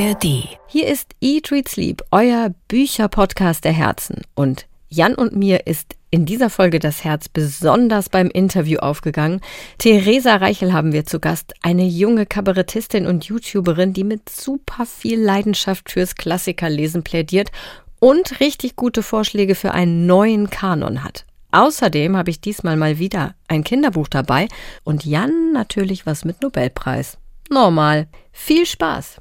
[0.00, 0.48] ARD.
[0.66, 4.22] Hier ist Eat, Read, Sleep, euer Bücherpodcast der Herzen.
[4.34, 9.42] Und Jan und mir ist in dieser Folge das Herz besonders beim Interview aufgegangen.
[9.76, 15.20] Theresa Reichel haben wir zu Gast, eine junge Kabarettistin und YouTuberin, die mit super viel
[15.20, 17.50] Leidenschaft fürs Klassikerlesen plädiert
[17.98, 21.26] und richtig gute Vorschläge für einen neuen Kanon hat.
[21.52, 24.48] Außerdem habe ich diesmal mal wieder ein Kinderbuch dabei
[24.82, 27.18] und Jan natürlich was mit Nobelpreis.
[27.50, 28.06] Normal.
[28.32, 29.20] Viel Spaß.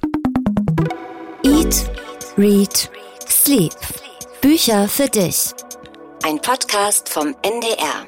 [1.44, 1.90] Eat,
[2.38, 2.92] Read,
[3.26, 3.74] Sleep.
[4.42, 5.52] Bücher für dich.
[6.24, 8.06] Ein Podcast vom NDR.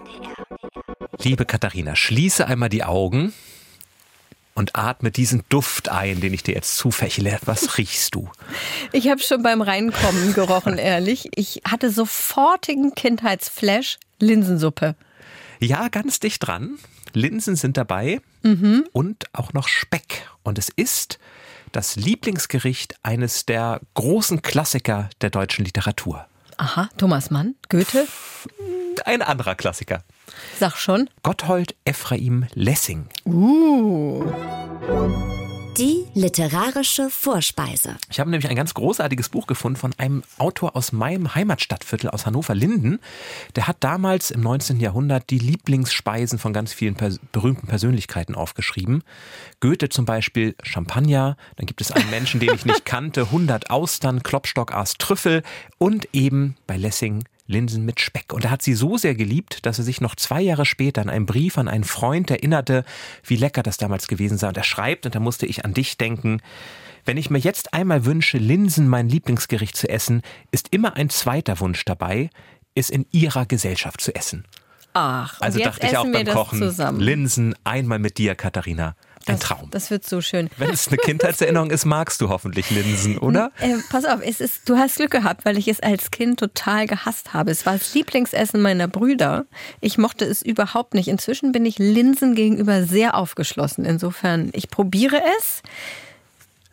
[1.17, 3.34] Liebe Katharina, schließe einmal die Augen
[4.53, 7.39] und atme diesen Duft ein, den ich dir jetzt zufächle.
[7.45, 8.30] Was riechst du?
[8.91, 11.30] Ich habe schon beim Reinkommen gerochen, ehrlich.
[11.36, 14.95] Ich hatte sofortigen Kindheitsflash Linsensuppe.
[15.59, 16.77] Ja, ganz dicht dran.
[17.13, 18.86] Linsen sind dabei mhm.
[18.91, 20.27] und auch noch Speck.
[20.44, 21.17] Und es ist
[21.71, 26.25] das Lieblingsgericht eines der großen Klassiker der deutschen Literatur.
[26.58, 28.08] Aha, Thomas Mann, Goethe?
[29.05, 30.03] Ein anderer Klassiker.
[30.59, 31.09] Sag schon.
[31.23, 33.08] Gotthold Ephraim Lessing.
[33.25, 34.23] Uh.
[35.77, 37.95] Die literarische Vorspeise.
[38.09, 42.25] Ich habe nämlich ein ganz großartiges Buch gefunden von einem Autor aus meinem Heimatstadtviertel aus
[42.25, 43.00] Hannover-Linden.
[43.55, 44.81] Der hat damals im 19.
[44.81, 49.03] Jahrhundert die Lieblingsspeisen von ganz vielen pers berühmten Persönlichkeiten aufgeschrieben.
[49.61, 54.23] Goethe zum Beispiel Champagner, dann gibt es einen Menschen, den ich nicht kannte, 100 Austern,
[54.23, 55.41] Klopstock aß Trüffel
[55.78, 58.33] und eben bei Lessing Linsen mit Speck.
[58.33, 61.09] Und er hat sie so sehr geliebt, dass er sich noch zwei Jahre später in
[61.09, 62.83] einem Brief an einen Freund erinnerte,
[63.23, 64.47] wie lecker das damals gewesen sei.
[64.47, 66.41] Und er schreibt, und da musste ich an dich denken,
[67.05, 71.59] wenn ich mir jetzt einmal wünsche, Linsen mein Lieblingsgericht zu essen, ist immer ein zweiter
[71.59, 72.29] Wunsch dabei,
[72.75, 74.45] es in ihrer Gesellschaft zu essen.
[74.94, 76.99] Ach, also dachte ich auch beim Kochen, zusammen.
[76.99, 78.95] Linsen einmal mit dir, Katharina.
[79.27, 79.67] Ein das, Traum.
[79.72, 80.50] Das wird so schön.
[80.58, 83.52] Wenn es eine Kindheitserinnerung ist, magst du hoffentlich Linsen, oder?
[83.61, 86.88] Äh, pass auf, es ist, du hast Glück gehabt, weil ich es als Kind total
[86.88, 87.51] gehasst habe.
[87.51, 89.46] Es war das Lieblingsessen meiner Brüder.
[89.81, 91.07] Ich mochte es überhaupt nicht.
[91.07, 93.85] Inzwischen bin ich Linsen gegenüber sehr aufgeschlossen.
[93.85, 95.62] Insofern, ich probiere es.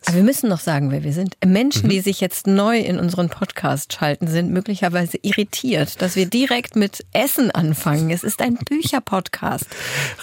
[0.05, 1.37] Aber wir müssen noch sagen, wer wir sind.
[1.45, 1.89] Menschen, mhm.
[1.89, 7.05] die sich jetzt neu in unseren Podcast schalten, sind möglicherweise irritiert, dass wir direkt mit
[7.13, 8.09] Essen anfangen.
[8.09, 9.65] Es ist ein Bücherpodcast.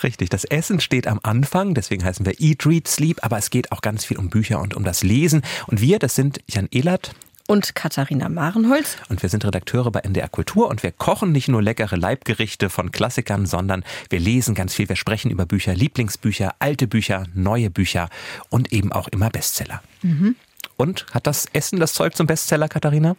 [0.03, 3.73] Richtig, das Essen steht am Anfang, deswegen heißen wir Eat, Read, Sleep, aber es geht
[3.73, 5.43] auch ganz viel um Bücher und um das Lesen.
[5.67, 7.13] Und wir, das sind Jan Ehlert,
[7.47, 8.97] und Katharina Marenholz.
[9.09, 12.91] Und wir sind Redakteure bei NDR Kultur und wir kochen nicht nur leckere Leibgerichte von
[12.91, 14.89] Klassikern, sondern wir lesen ganz viel.
[14.89, 18.09] Wir sprechen über Bücher, Lieblingsbücher, alte Bücher, neue Bücher
[18.51, 19.83] und eben auch immer Bestseller.
[20.03, 20.37] Mhm.
[20.77, 23.17] Und hat das Essen das Zeug zum Bestseller, Katharina?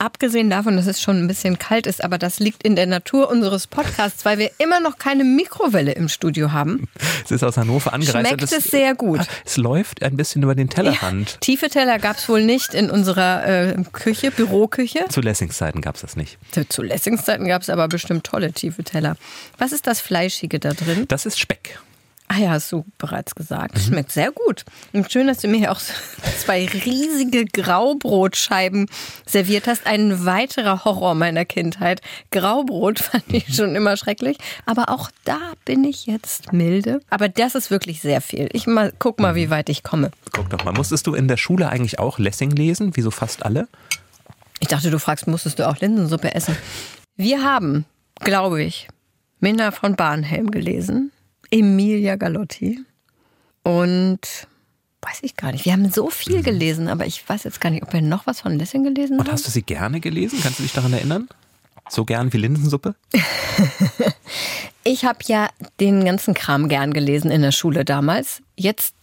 [0.00, 3.28] Abgesehen davon, dass es schon ein bisschen kalt ist, aber das liegt in der Natur
[3.28, 6.88] unseres Podcasts, weil wir immer noch keine Mikrowelle im Studio haben.
[7.22, 8.28] Es ist aus Hannover angereist.
[8.28, 9.20] Schmeckt es sehr gut.
[9.44, 11.32] Es läuft ein bisschen über den Tellerrand.
[11.32, 15.04] Ja, tiefe Teller gab es wohl nicht in unserer äh, Küche, Büroküche.
[15.10, 16.38] Zu Lessingszeiten gab es das nicht.
[16.50, 19.16] Zu, zu Lessingszeiten gab es aber bestimmt tolle tiefe Teller.
[19.58, 21.04] Was ist das Fleischige da drin?
[21.08, 21.78] Das ist Speck.
[22.32, 23.74] Ah ja, hast du bereits gesagt.
[23.74, 23.80] Mhm.
[23.80, 24.64] Schmeckt sehr gut.
[24.92, 25.80] Und schön, dass du mir auch
[26.38, 28.86] zwei riesige Graubrotscheiben
[29.26, 29.84] serviert hast.
[29.84, 32.02] Ein weiterer Horror meiner Kindheit.
[32.30, 34.38] Graubrot fand ich schon immer schrecklich.
[34.64, 37.00] Aber auch da bin ich jetzt milde.
[37.10, 38.48] Aber das ist wirklich sehr viel.
[38.52, 40.12] Ich mal, guck mal, wie weit ich komme.
[40.30, 40.70] Guck doch mal.
[40.70, 43.66] Musstest du in der Schule eigentlich auch Lessing lesen, wie so fast alle?
[44.60, 46.56] Ich dachte, du fragst, musstest du auch Linsensuppe essen?
[47.16, 47.86] Wir haben,
[48.20, 48.86] glaube ich,
[49.40, 51.10] Minna von Barnhelm gelesen.
[51.50, 52.80] Emilia Galotti.
[53.62, 54.20] Und
[55.02, 55.64] weiß ich gar nicht.
[55.64, 56.42] Wir haben so viel mhm.
[56.42, 59.26] gelesen, aber ich weiß jetzt gar nicht, ob wir noch was von Lessing gelesen haben.
[59.26, 60.38] Und hast du sie gerne gelesen?
[60.42, 61.28] Kannst du dich daran erinnern?
[61.88, 62.94] So gern wie Linsensuppe?
[64.84, 65.48] ich habe ja
[65.80, 68.42] den ganzen Kram gern gelesen in der Schule damals.
[68.56, 68.94] Jetzt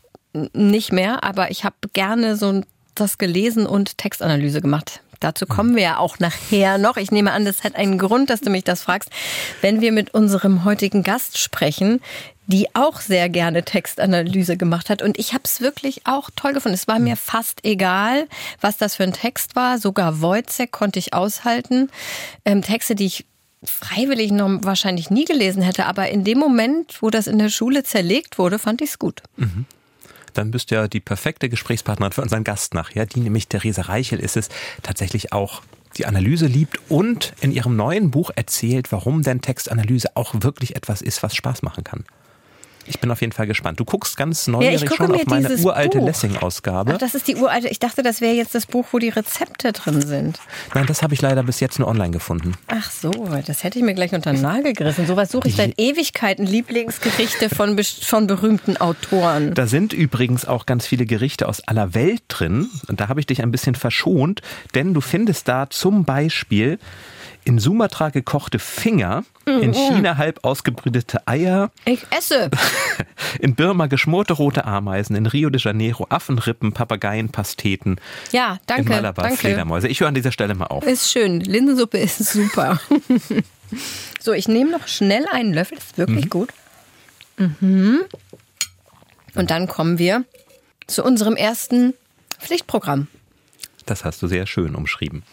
[0.54, 2.62] nicht mehr, aber ich habe gerne so
[2.96, 5.02] das gelesen und Textanalyse gemacht.
[5.20, 6.98] Dazu kommen wir ja auch nachher noch.
[6.98, 9.10] Ich nehme an, das hat einen Grund, dass du mich das fragst.
[9.62, 12.02] Wenn wir mit unserem heutigen Gast sprechen,
[12.48, 15.02] die auch sehr gerne Textanalyse gemacht hat.
[15.02, 16.76] Und ich habe es wirklich auch toll gefunden.
[16.76, 18.28] Es war mir fast egal,
[18.62, 19.78] was das für ein Text war.
[19.78, 21.90] Sogar Wojciech konnte ich aushalten.
[22.46, 23.26] Ähm, Texte, die ich
[23.64, 25.88] freiwillig noch wahrscheinlich nie gelesen hätte.
[25.88, 29.22] Aber in dem Moment, wo das in der Schule zerlegt wurde, fand ich es gut.
[29.36, 29.66] Mhm
[30.38, 33.06] dann bist du ja die perfekte Gesprächspartnerin für unseren Gast nachher.
[33.06, 34.50] Die nämlich Theresa Reichel ist es
[34.84, 35.62] tatsächlich auch
[35.98, 41.02] die Analyse liebt und in ihrem neuen Buch erzählt, warum denn Textanalyse auch wirklich etwas
[41.02, 42.06] ist, was Spaß machen kann.
[42.88, 43.80] Ich bin auf jeden Fall gespannt.
[43.80, 46.98] Du guckst ganz neugierig ja, schon auf meine uralte Lessing-Ausgabe.
[46.98, 47.68] das ist die uralte.
[47.68, 50.40] Ich dachte, das wäre jetzt das Buch, wo die Rezepte drin sind.
[50.74, 52.54] Nein, das habe ich leider bis jetzt nur online gefunden.
[52.68, 53.12] Ach so,
[53.46, 55.06] das hätte ich mir gleich unter den Nagel gerissen.
[55.06, 56.46] Sowas suche ich seit Ewigkeiten.
[56.46, 59.54] Lieblingsgerichte von, von berühmten Autoren.
[59.54, 62.70] Da sind übrigens auch ganz viele Gerichte aus aller Welt drin.
[62.88, 64.42] Und da habe ich dich ein bisschen verschont,
[64.76, 66.80] denn du findest da zum Beispiel
[67.48, 69.74] in Sumatra gekochte Finger, in mhm.
[69.74, 71.72] China halb ausgebrütete Eier.
[71.86, 72.52] Ich esse.
[73.40, 77.98] In Birma geschmorte rote Ameisen, in Rio de Janeiro Affenrippen, Papageien, Pasteten.
[78.32, 78.84] Ja, danke.
[78.84, 79.40] In Malabar danke.
[79.40, 79.88] Fledermäuse.
[79.88, 80.86] Ich höre an dieser Stelle mal auf.
[80.86, 81.40] Ist schön.
[81.40, 82.80] Linsensuppe ist super.
[84.20, 85.78] so, ich nehme noch schnell einen Löffel.
[85.78, 86.30] Das ist wirklich mhm.
[86.30, 86.50] gut.
[87.38, 88.02] Mhm.
[89.36, 90.26] Und dann kommen wir
[90.88, 91.94] zu unserem ersten
[92.40, 93.08] Pflichtprogramm.
[93.86, 95.24] Das hast du sehr schön umschrieben.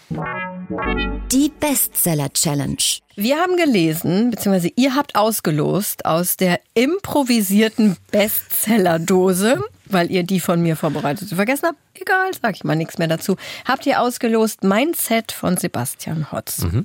[1.31, 2.77] Die Bestseller Challenge.
[3.17, 10.63] Wir haben gelesen, beziehungsweise ihr habt ausgelost aus der improvisierten Bestseller-Dose, weil ihr die von
[10.63, 11.79] mir vorbereitet vergessen habt.
[11.95, 13.37] Egal, sag ich mal nichts mehr dazu.
[13.67, 16.63] Habt ihr ausgelost Mindset von Sebastian Hotz.
[16.63, 16.85] Mhm.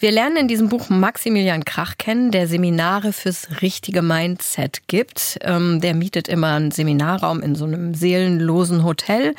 [0.00, 5.38] Wir lernen in diesem Buch Maximilian Krach kennen, der Seminare fürs richtige Mindset gibt.
[5.42, 9.34] Ähm, der mietet immer einen Seminarraum in so einem seelenlosen Hotel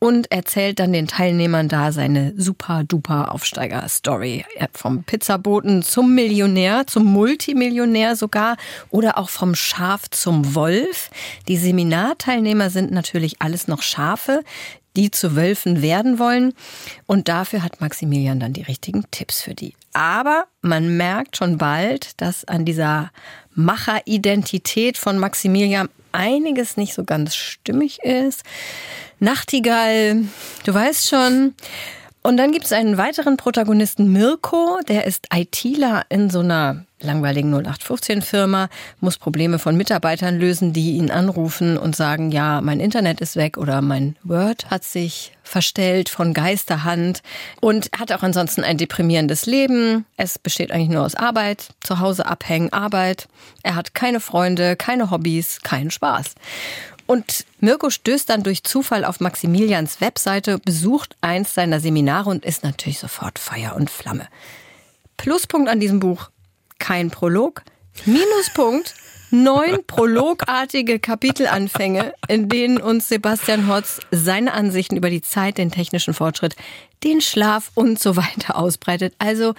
[0.00, 4.44] und erzählt dann den Teilnehmern da seine super duper Aufsteiger-Story.
[4.74, 8.58] Vom Pizzaboten zum Millionär, zum Multimillionär sogar
[8.90, 11.08] oder auch vom Schaf zum Wolf.
[11.48, 14.42] Die Seminarteilnehmer sind natürlich alles noch Schafe
[14.96, 16.54] die zu Wölfen werden wollen.
[17.06, 19.74] Und dafür hat Maximilian dann die richtigen Tipps für die.
[19.92, 23.10] Aber man merkt schon bald, dass an dieser
[23.54, 28.42] Macheridentität von Maximilian einiges nicht so ganz stimmig ist.
[29.20, 30.24] Nachtigall,
[30.64, 31.54] du weißt schon.
[32.26, 37.54] Und dann gibt es einen weiteren Protagonisten, Mirko, der ist ITler in so einer langweiligen
[37.54, 43.36] 0815-Firma, muss Probleme von Mitarbeitern lösen, die ihn anrufen und sagen, ja, mein Internet ist
[43.36, 47.22] weg oder mein Word hat sich verstellt von Geisterhand
[47.60, 50.06] und hat auch ansonsten ein deprimierendes Leben.
[50.16, 53.28] Es besteht eigentlich nur aus Arbeit, zu Hause abhängen, Arbeit.
[53.62, 56.36] Er hat keine Freunde, keine Hobbys, keinen Spaß.
[57.06, 62.64] Und Mirko stößt dann durch Zufall auf Maximilians Webseite, besucht eins seiner Seminare und ist
[62.64, 64.28] natürlich sofort Feuer und Flamme.
[65.16, 66.30] Pluspunkt an diesem Buch,
[66.78, 67.62] kein Prolog.
[68.06, 68.94] Minuspunkt,
[69.30, 76.14] neun prologartige Kapitelanfänge, in denen uns Sebastian Hotz seine Ansichten über die Zeit, den technischen
[76.14, 76.56] Fortschritt,
[77.04, 79.14] den Schlaf und so weiter ausbreitet.
[79.18, 79.54] Also,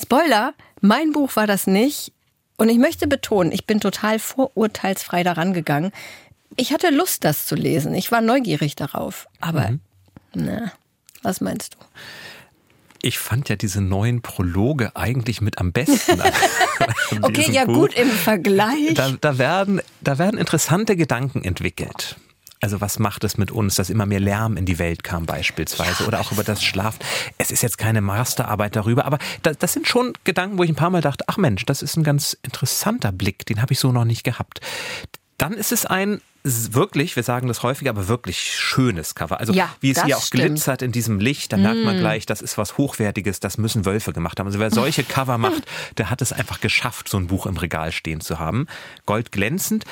[0.00, 2.12] Spoiler, mein Buch war das nicht.
[2.56, 5.92] Und ich möchte betonen, ich bin total vorurteilsfrei daran gegangen.
[6.56, 7.94] Ich hatte Lust, das zu lesen.
[7.94, 9.28] Ich war neugierig darauf.
[9.40, 9.80] Aber, mhm.
[10.34, 10.72] na,
[11.22, 11.78] was meinst du?
[13.04, 16.22] Ich fand ja diese neuen Prologe eigentlich mit am besten.
[17.22, 17.74] okay, ja Buch.
[17.74, 18.94] gut im Vergleich.
[18.94, 22.16] Da, da, werden, da werden interessante Gedanken entwickelt.
[22.60, 26.04] Also was macht es mit uns, dass immer mehr Lärm in die Welt kam beispielsweise
[26.04, 26.96] ja, oder auch über das Schlaf.
[27.36, 30.76] Es ist jetzt keine Masterarbeit darüber, aber das, das sind schon Gedanken, wo ich ein
[30.76, 33.90] paar Mal dachte, ach Mensch, das ist ein ganz interessanter Blick, den habe ich so
[33.90, 34.60] noch nicht gehabt.
[35.38, 39.38] Dann ist es ein wirklich, wir sagen das häufig, aber wirklich schönes Cover.
[39.38, 40.44] Also ja, wie es hier auch stimmt.
[40.44, 41.62] glitzert in diesem Licht, da mm.
[41.62, 42.00] merkt man mm.
[42.00, 44.48] gleich, das ist was Hochwertiges, das müssen Wölfe gemacht haben.
[44.48, 45.62] Also wer solche Cover macht,
[45.98, 48.66] der hat es einfach geschafft, so ein Buch im Regal stehen zu haben.
[49.06, 49.84] Goldglänzend.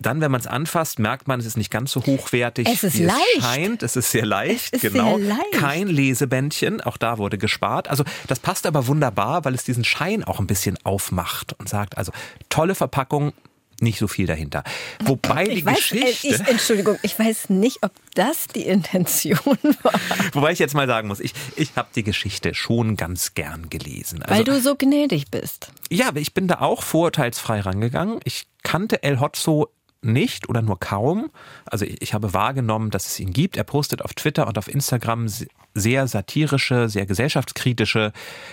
[0.00, 2.98] Dann, wenn man es anfasst, merkt man, es ist nicht ganz so hochwertig, es ist
[2.98, 3.18] wie leicht.
[3.38, 3.82] es scheint.
[3.82, 5.16] Es ist sehr leicht, es ist genau.
[5.16, 5.52] Sehr leicht.
[5.52, 7.88] Kein Lesebändchen, auch da wurde gespart.
[7.88, 11.96] Also das passt aber wunderbar, weil es diesen Schein auch ein bisschen aufmacht und sagt,
[11.96, 12.12] also
[12.50, 13.32] tolle Verpackung,
[13.80, 14.64] nicht so viel dahinter.
[15.04, 16.28] Wobei ich die weiß, äh, Geschichte.
[16.28, 20.00] Ich, Entschuldigung, ich weiß nicht, ob das die Intention war.
[20.32, 24.22] Wobei ich jetzt mal sagen muss, ich, ich habe die Geschichte schon ganz gern gelesen.
[24.22, 25.72] Also, Weil du so gnädig bist.
[25.90, 28.20] Ja, aber ich bin da auch vorurteilsfrei rangegangen.
[28.24, 29.68] Ich kannte El Hotzo
[30.04, 31.30] nicht oder nur kaum.
[31.64, 33.56] Also ich, ich, habe wahrgenommen, dass es ihn gibt.
[33.56, 35.26] Er postet auf Twitter und auf Instagram
[35.72, 38.12] sehr satirische, sehr gesellschaftskritische,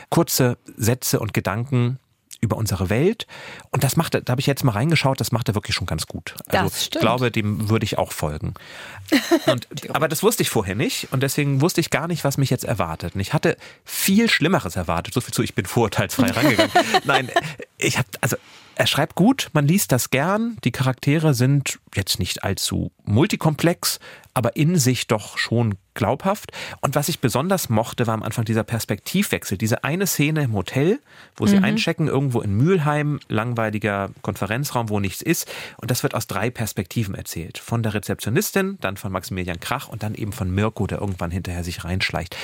[0.10, 2.00] kurze Sätze und Gedanken
[2.42, 3.28] über unsere Welt.
[3.70, 5.86] Und das macht er, da habe ich jetzt mal reingeschaut, das macht er wirklich schon
[5.88, 6.36] ganz gut.
[6.48, 6.96] Also das stimmt.
[6.96, 8.56] ich glaube, dem würde ich auch folgen.
[9.46, 12.50] Und, aber das wusste ich vorher nicht und deswegen wusste ich gar nicht, was mich
[12.50, 13.16] jetzt erwartet.
[13.16, 15.14] Und ich hatte viel Schlimmeres erwartet.
[15.14, 16.72] So viel zu, ich bin vorurteilsfrei rangegangen.
[17.06, 17.30] Nein,
[17.78, 18.38] ich habe, also
[18.76, 20.58] er schreibt gut, man liest das gern.
[20.64, 24.00] Die Charaktere sind jetzt nicht allzu multikomplex,
[24.34, 26.52] aber in sich doch schon glaubhaft.
[26.82, 29.58] Und was ich besonders mochte, war am Anfang dieser Perspektivwechsel.
[29.58, 31.00] Diese eine Szene im Hotel,
[31.36, 31.66] wo sie mhm.
[31.66, 35.52] einchecken, irgendwo in Mülheim, langweiliger Konferenzraum, wo nichts ist.
[35.78, 37.58] Und das wird aus drei Perspektiven erzählt.
[37.58, 41.64] Von der Rezeptionistin, dann von Maximilian Krach und dann eben von Mirko, der irgendwann hinterher
[41.64, 42.36] sich reinschleicht.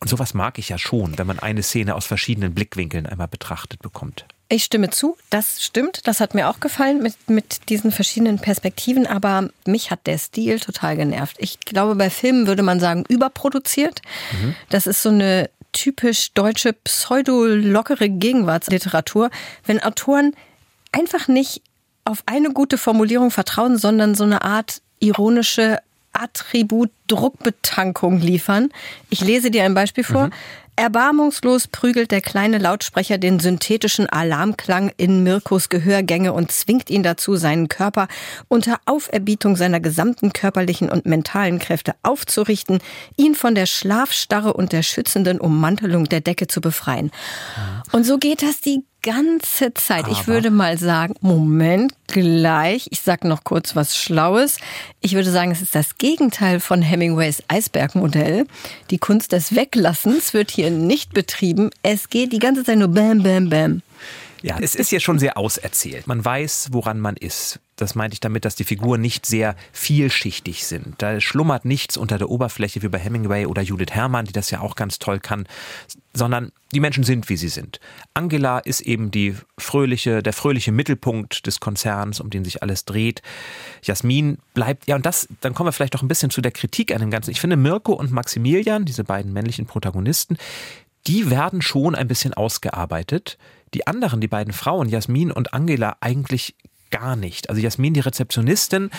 [0.00, 3.82] Und sowas mag ich ja schon, wenn man eine Szene aus verschiedenen Blickwinkeln einmal betrachtet
[3.82, 4.26] bekommt.
[4.50, 6.06] Ich stimme zu, das stimmt.
[6.06, 10.58] Das hat mir auch gefallen mit, mit diesen verschiedenen Perspektiven, aber mich hat der Stil
[10.58, 11.36] total genervt.
[11.38, 14.00] Ich glaube, bei Filmen würde man sagen, überproduziert.
[14.32, 14.54] Mhm.
[14.70, 19.30] Das ist so eine typisch deutsche pseudo-lockere Gegenwartsliteratur,
[19.66, 20.34] wenn Autoren
[20.92, 21.60] einfach nicht
[22.04, 25.78] auf eine gute Formulierung vertrauen, sondern so eine Art ironische
[26.14, 28.70] Attribut Druckbetankung liefern.
[29.10, 30.28] Ich lese dir ein Beispiel vor.
[30.28, 30.32] Mhm.
[30.78, 37.34] Erbarmungslos prügelt der kleine Lautsprecher den synthetischen Alarmklang in Mirkos Gehörgänge und zwingt ihn dazu,
[37.34, 38.06] seinen Körper
[38.46, 42.78] unter Auferbietung seiner gesamten körperlichen und mentalen Kräfte aufzurichten,
[43.16, 47.10] ihn von der Schlafstarre und der schützenden Ummantelung der Decke zu befreien.
[47.90, 50.04] Und so geht das die ganze Zeit.
[50.04, 50.12] Aber.
[50.12, 52.88] Ich würde mal sagen, Moment, gleich.
[52.90, 54.58] Ich sag noch kurz was Schlaues.
[55.00, 58.46] Ich würde sagen, es ist das Gegenteil von Hemingways Eisbergmodell.
[58.90, 61.70] Die Kunst des Weglassens wird hier nicht betrieben.
[61.82, 63.82] Es geht die ganze Zeit nur bam, bam, bam.
[64.42, 66.06] Ja, es ist ja schon sehr auserzählt.
[66.06, 67.60] Man weiß, woran man ist.
[67.78, 70.96] Das meinte ich damit, dass die Figuren nicht sehr vielschichtig sind.
[70.98, 74.60] Da schlummert nichts unter der Oberfläche wie bei Hemingway oder Judith Herrmann, die das ja
[74.60, 75.46] auch ganz toll kann,
[76.12, 77.78] sondern die Menschen sind, wie sie sind.
[78.14, 83.22] Angela ist eben die fröhliche, der fröhliche Mittelpunkt des Konzerns, um den sich alles dreht.
[83.82, 86.92] Jasmin bleibt, ja, und das, dann kommen wir vielleicht doch ein bisschen zu der Kritik
[86.92, 87.30] an dem Ganzen.
[87.30, 90.36] Ich finde, Mirko und Maximilian, diese beiden männlichen Protagonisten,
[91.06, 93.38] die werden schon ein bisschen ausgearbeitet.
[93.72, 96.54] Die anderen, die beiden Frauen, Jasmin und Angela, eigentlich
[96.90, 97.50] gar nicht.
[97.50, 98.90] Also Jasmin, die Rezeptionistin,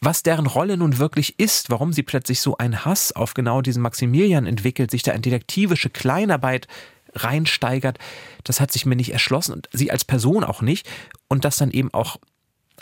[0.00, 3.82] was deren Rolle nun wirklich ist, warum sie plötzlich so einen Hass auf genau diesen
[3.82, 6.68] Maximilian entwickelt, sich da in detektivische Kleinarbeit
[7.14, 7.98] reinsteigert,
[8.44, 10.88] das hat sich mir nicht erschlossen und sie als Person auch nicht.
[11.28, 12.18] Und dass dann eben auch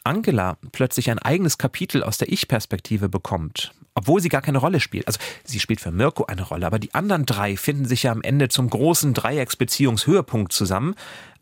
[0.05, 5.07] Angela plötzlich ein eigenes Kapitel aus der Ich-Perspektive bekommt, obwohl sie gar keine Rolle spielt.
[5.07, 8.23] Also sie spielt für Mirko eine Rolle, aber die anderen drei finden sich ja am
[8.23, 10.95] Ende zum großen Dreiecksbeziehungshöhepunkt zusammen.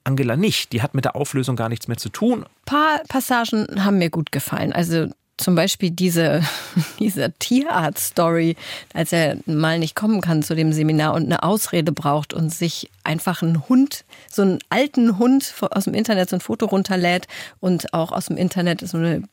[0.04, 0.72] Angela nicht.
[0.72, 2.44] Die hat mit der Auflösung gar nichts mehr zu tun.
[2.44, 4.72] Ein paar Passagen haben mir gut gefallen.
[4.72, 6.42] Also zum Beispiel diese,
[6.98, 8.56] diese Tierarzt-Story,
[8.92, 12.90] als er mal nicht kommen kann zu dem Seminar und eine Ausrede braucht und sich
[13.02, 17.26] einfach einen Hund, so einen alten Hund aus dem Internet so ein Foto runterlädt
[17.60, 19.24] und auch aus dem Internet so eine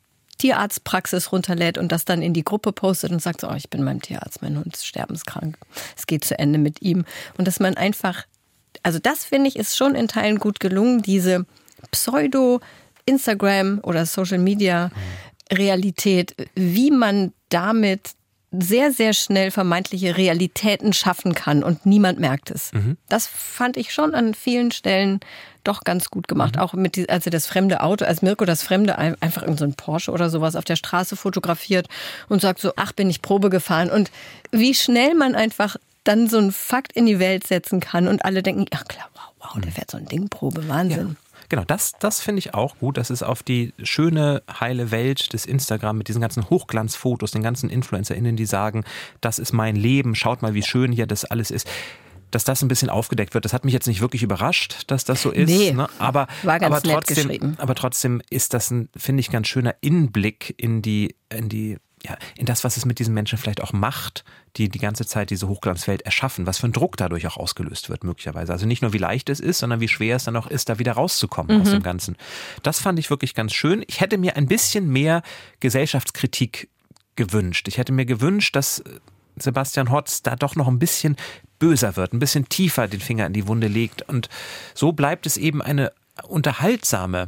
[0.41, 3.85] Tierarztpraxis runterlädt und das dann in die Gruppe postet und sagt so, oh, ich bin
[3.85, 5.55] beim Tierarzt, mein Hund ist sterbenskrank.
[5.95, 7.05] Es geht zu Ende mit ihm.
[7.37, 8.23] Und dass man einfach,
[8.83, 11.45] also das finde ich, ist schon in Teilen gut gelungen, diese
[11.91, 12.59] Pseudo-
[13.05, 14.91] Instagram oder Social Media
[15.51, 18.11] Realität, wie man damit
[18.51, 22.73] sehr, sehr schnell vermeintliche Realitäten schaffen kann und niemand merkt es.
[22.73, 22.97] Mhm.
[23.07, 25.21] Das fand ich schon an vielen Stellen
[25.63, 26.55] doch ganz gut gemacht.
[26.57, 26.61] Mhm.
[26.61, 29.75] Auch mit, als er das fremde Auto, als Mirko das fremde, einfach in so ein
[29.75, 31.88] Porsche oder sowas auf der Straße fotografiert
[32.27, 33.89] und sagt so, ach, bin ich Probe gefahren.
[33.89, 34.11] Und
[34.51, 38.43] wie schnell man einfach dann so ein Fakt in die Welt setzen kann und alle
[38.43, 41.10] denken, ach klar, wow, wow, der fährt so ein Ding Probe, Wahnsinn.
[41.10, 41.15] Ja.
[41.50, 45.46] Genau, das, das finde ich auch gut, dass es auf die schöne, heile Welt des
[45.46, 48.86] Instagram mit diesen ganzen Hochglanzfotos, den ganzen InfluencerInnen, die sagen,
[49.20, 51.67] das ist mein Leben, schaut mal, wie schön hier das alles ist
[52.31, 53.43] dass das ein bisschen aufgedeckt wird.
[53.43, 55.50] Das hat mich jetzt nicht wirklich überrascht, dass das so ist.
[55.50, 55.88] Nee, ne?
[56.00, 60.55] aber, war ganz aber trotzdem, aber trotzdem ist das ein, finde ich, ganz schöner Innenblick
[60.58, 64.24] in die, in die ja, in das, was es mit diesen Menschen vielleicht auch macht,
[64.58, 68.03] die die ganze Zeit diese Hochglanzwelt erschaffen, was für ein Druck dadurch auch ausgelöst wird,
[68.03, 68.51] möglicherweise.
[68.51, 70.79] Also nicht nur, wie leicht es ist, sondern wie schwer es dann auch ist, da
[70.79, 71.62] wieder rauszukommen mhm.
[71.62, 72.17] aus dem Ganzen.
[72.63, 73.84] Das fand ich wirklich ganz schön.
[73.88, 75.22] Ich hätte mir ein bisschen mehr
[75.60, 76.70] Gesellschaftskritik
[77.15, 77.67] gewünscht.
[77.67, 78.84] Ich hätte mir gewünscht, dass
[79.36, 81.15] Sebastian Hotz da doch noch ein bisschen
[81.60, 84.01] böser wird, ein bisschen tiefer den Finger in die Wunde legt.
[84.01, 84.29] Und
[84.74, 85.91] so bleibt es eben eine
[86.27, 87.27] unterhaltsame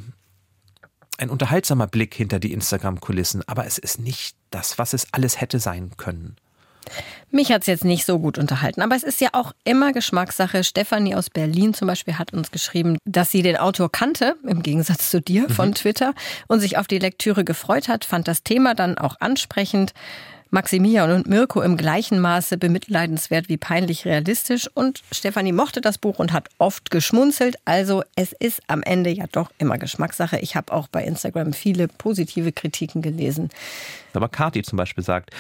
[1.18, 5.60] ein unterhaltsamer Blick hinter die Instagram-Kulissen, aber es ist nicht das, was es alles hätte
[5.60, 6.36] sein können.
[7.32, 10.64] Mich hat es jetzt nicht so gut unterhalten, aber es ist ja auch immer Geschmackssache.
[10.64, 15.10] Stefanie aus Berlin zum Beispiel hat uns geschrieben, dass sie den Autor kannte, im Gegensatz
[15.10, 15.76] zu dir von mhm.
[15.76, 16.14] Twitter,
[16.48, 19.94] und sich auf die Lektüre gefreut hat, fand das Thema dann auch ansprechend.
[20.54, 26.20] Maximilian und Mirko im gleichen Maße bemitleidenswert wie peinlich realistisch und Stefanie mochte das Buch
[26.20, 27.56] und hat oft geschmunzelt.
[27.66, 30.38] Also es ist am Ende ja doch immer Geschmackssache.
[30.38, 33.50] Ich habe auch bei Instagram viele positive Kritiken gelesen.
[34.14, 35.32] Aber Kati zum Beispiel sagt,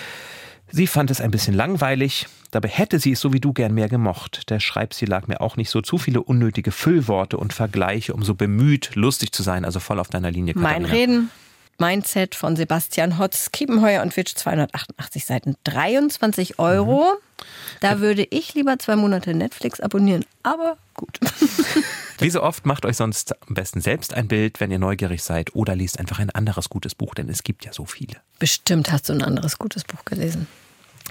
[0.71, 3.89] Sie fand es ein bisschen langweilig, dabei hätte sie es so wie du gern mehr
[3.89, 4.49] gemocht.
[4.49, 8.33] Der Schreibstil lag mir auch nicht so zu viele unnötige Füllworte und Vergleiche, um so
[8.33, 10.55] bemüht, lustig zu sein, also voll auf deiner Linie.
[10.55, 10.79] Katharina.
[10.79, 11.29] Mein Reden
[11.79, 17.03] Mindset von Sebastian Hotz, Kiepenheuer und Witsch, 288 Seiten, 23 Euro.
[17.03, 17.45] Mhm.
[17.81, 21.19] Da würde ich lieber zwei Monate Netflix abonnieren, aber gut.
[22.19, 25.55] Wie so oft macht euch sonst am besten selbst ein Bild, wenn ihr neugierig seid
[25.55, 28.15] oder liest einfach ein anderes gutes Buch, denn es gibt ja so viele.
[28.39, 30.47] Bestimmt hast du ein anderes gutes Buch gelesen.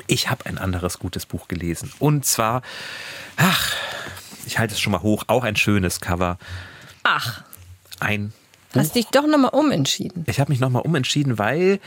[0.06, 2.62] Ich habe ein anderes gutes Buch gelesen und zwar,
[3.36, 3.74] ach,
[4.46, 6.38] ich halte es schon mal hoch, auch ein schönes Cover.
[7.02, 7.42] Ach,
[8.00, 8.32] Ein
[8.74, 10.24] hast dich doch nochmal umentschieden.
[10.26, 11.80] Ich habe mich nochmal umentschieden, weil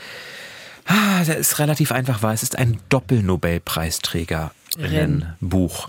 [0.86, 2.32] ah, das ist relativ einfach war.
[2.32, 5.88] Es ist ein Doppel-Nobelpreisträgerinnenbuch.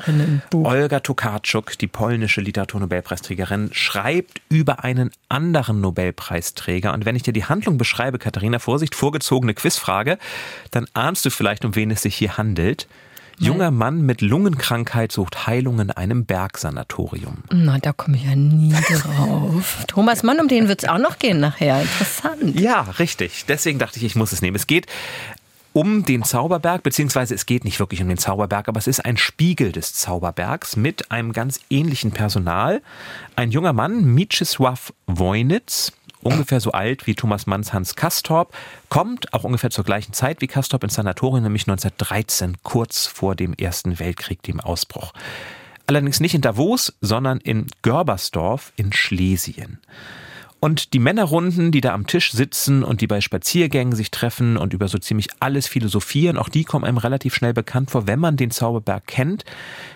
[0.49, 0.65] Buch.
[0.65, 6.93] Olga Tokarczuk, die polnische Literaturnobelpreisträgerin, schreibt über einen anderen Nobelpreisträger.
[6.93, 10.17] Und wenn ich dir die Handlung beschreibe, Katharina, Vorsicht, vorgezogene Quizfrage,
[10.71, 12.87] dann ahnst du vielleicht, um wen es sich hier handelt.
[13.39, 17.43] Junger Mann mit Lungenkrankheit sucht Heilung in einem Bergsanatorium.
[17.51, 19.83] Na, da komme ich ja nie drauf.
[19.87, 21.81] Thomas Mann, um den wird es auch noch gehen nachher.
[21.81, 22.59] Interessant.
[22.59, 23.45] Ja, richtig.
[23.47, 24.55] Deswegen dachte ich, ich muss es nehmen.
[24.55, 24.87] Es geht
[25.73, 29.15] um den Zauberberg, beziehungsweise es geht nicht wirklich um den Zauberberg, aber es ist ein
[29.17, 32.81] Spiegel des Zauberbergs mit einem ganz ähnlichen Personal.
[33.35, 35.91] Ein junger Mann, Mieczysław Wojnitz,
[36.27, 38.53] ungefähr so alt wie Thomas Manns Hans Kastorp,
[38.89, 43.53] kommt auch ungefähr zur gleichen Zeit wie Kastorp ins Sanatorium, nämlich 1913, kurz vor dem
[43.53, 45.13] Ersten Weltkrieg, dem Ausbruch.
[45.87, 49.79] Allerdings nicht in Davos, sondern in Görbersdorf in Schlesien.
[50.59, 54.73] Und die Männerrunden, die da am Tisch sitzen und die bei Spaziergängen sich treffen und
[54.73, 58.37] über so ziemlich alles philosophieren, auch die kommen einem relativ schnell bekannt vor, wenn man
[58.37, 59.45] den Zauberberg kennt.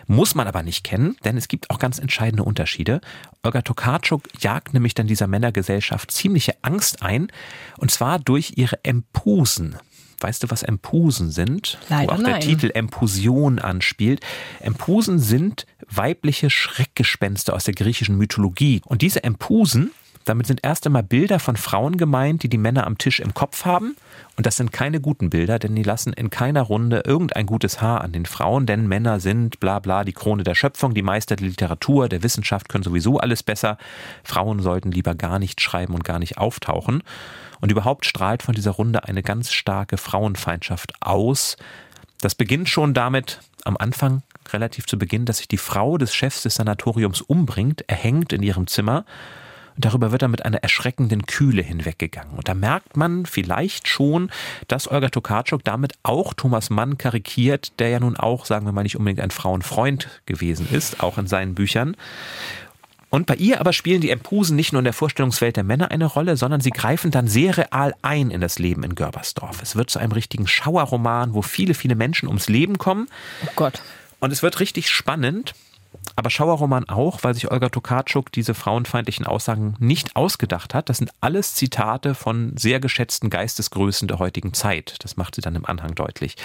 [0.05, 3.01] Muss man aber nicht kennen, denn es gibt auch ganz entscheidende Unterschiede.
[3.41, 7.31] Olga Tokarczuk jagt nämlich dann dieser Männergesellschaft ziemliche Angst ein,
[7.79, 9.77] und zwar durch ihre Empusen.
[10.19, 11.79] Weißt du, was Empusen sind?
[11.89, 12.41] Leider Wo auch der nein.
[12.41, 14.21] Titel Empusion anspielt.
[14.59, 18.81] Empusen sind weibliche Schreckgespenster aus der griechischen Mythologie.
[18.85, 19.89] Und diese Empusen,
[20.25, 23.65] damit sind erst einmal Bilder von Frauen gemeint, die die Männer am Tisch im Kopf
[23.65, 23.95] haben.
[24.37, 28.01] Und das sind keine guten Bilder, denn die lassen in keiner Runde irgendein gutes Haar
[28.01, 31.47] an den Frauen, denn Männer sind bla bla die Krone der Schöpfung, die Meister der
[31.47, 33.77] Literatur, der Wissenschaft können sowieso alles besser.
[34.23, 37.03] Frauen sollten lieber gar nicht schreiben und gar nicht auftauchen.
[37.59, 41.57] Und überhaupt strahlt von dieser Runde eine ganz starke Frauenfeindschaft aus.
[42.19, 46.43] Das beginnt schon damit am Anfang, relativ zu Beginn, dass sich die Frau des Chefs
[46.43, 49.05] des Sanatoriums umbringt, erhängt in ihrem Zimmer.
[49.75, 52.33] Und darüber wird dann mit einer erschreckenden Kühle hinweggegangen.
[52.35, 54.31] Und da merkt man vielleicht schon,
[54.67, 58.83] dass Olga Tokarczuk damit auch Thomas Mann karikiert, der ja nun auch, sagen wir mal,
[58.83, 61.95] nicht unbedingt ein Frauenfreund gewesen ist, auch in seinen Büchern.
[63.11, 66.05] Und bei ihr aber spielen die Empusen nicht nur in der Vorstellungswelt der Männer eine
[66.05, 69.61] Rolle, sondern sie greifen dann sehr real ein in das Leben in Görbersdorf.
[69.61, 73.09] Es wird zu einem richtigen Schauerroman, wo viele, viele Menschen ums Leben kommen.
[73.45, 73.81] Oh Gott.
[74.21, 75.53] Und es wird richtig spannend.
[76.15, 80.89] Aber Schauerroman auch, weil sich Olga Tokarczuk diese frauenfeindlichen Aussagen nicht ausgedacht hat.
[80.89, 84.95] Das sind alles Zitate von sehr geschätzten Geistesgrößen der heutigen Zeit.
[85.03, 86.35] Das macht sie dann im Anhang deutlich.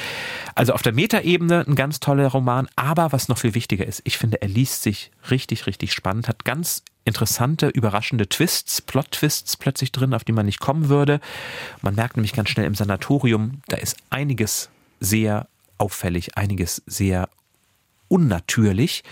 [0.55, 4.19] Also auf der Metaebene ein ganz toller Roman, aber was noch viel wichtiger ist, ich
[4.19, 10.13] finde, er liest sich richtig, richtig spannend, hat ganz interessante, überraschende Twists, Plot-Twists plötzlich drin,
[10.13, 11.21] auf die man nicht kommen würde.
[11.81, 14.69] Man merkt nämlich ganz schnell im Sanatorium, da ist einiges
[15.01, 15.47] sehr
[15.79, 17.29] auffällig, einiges sehr
[18.09, 19.05] unnatürlich.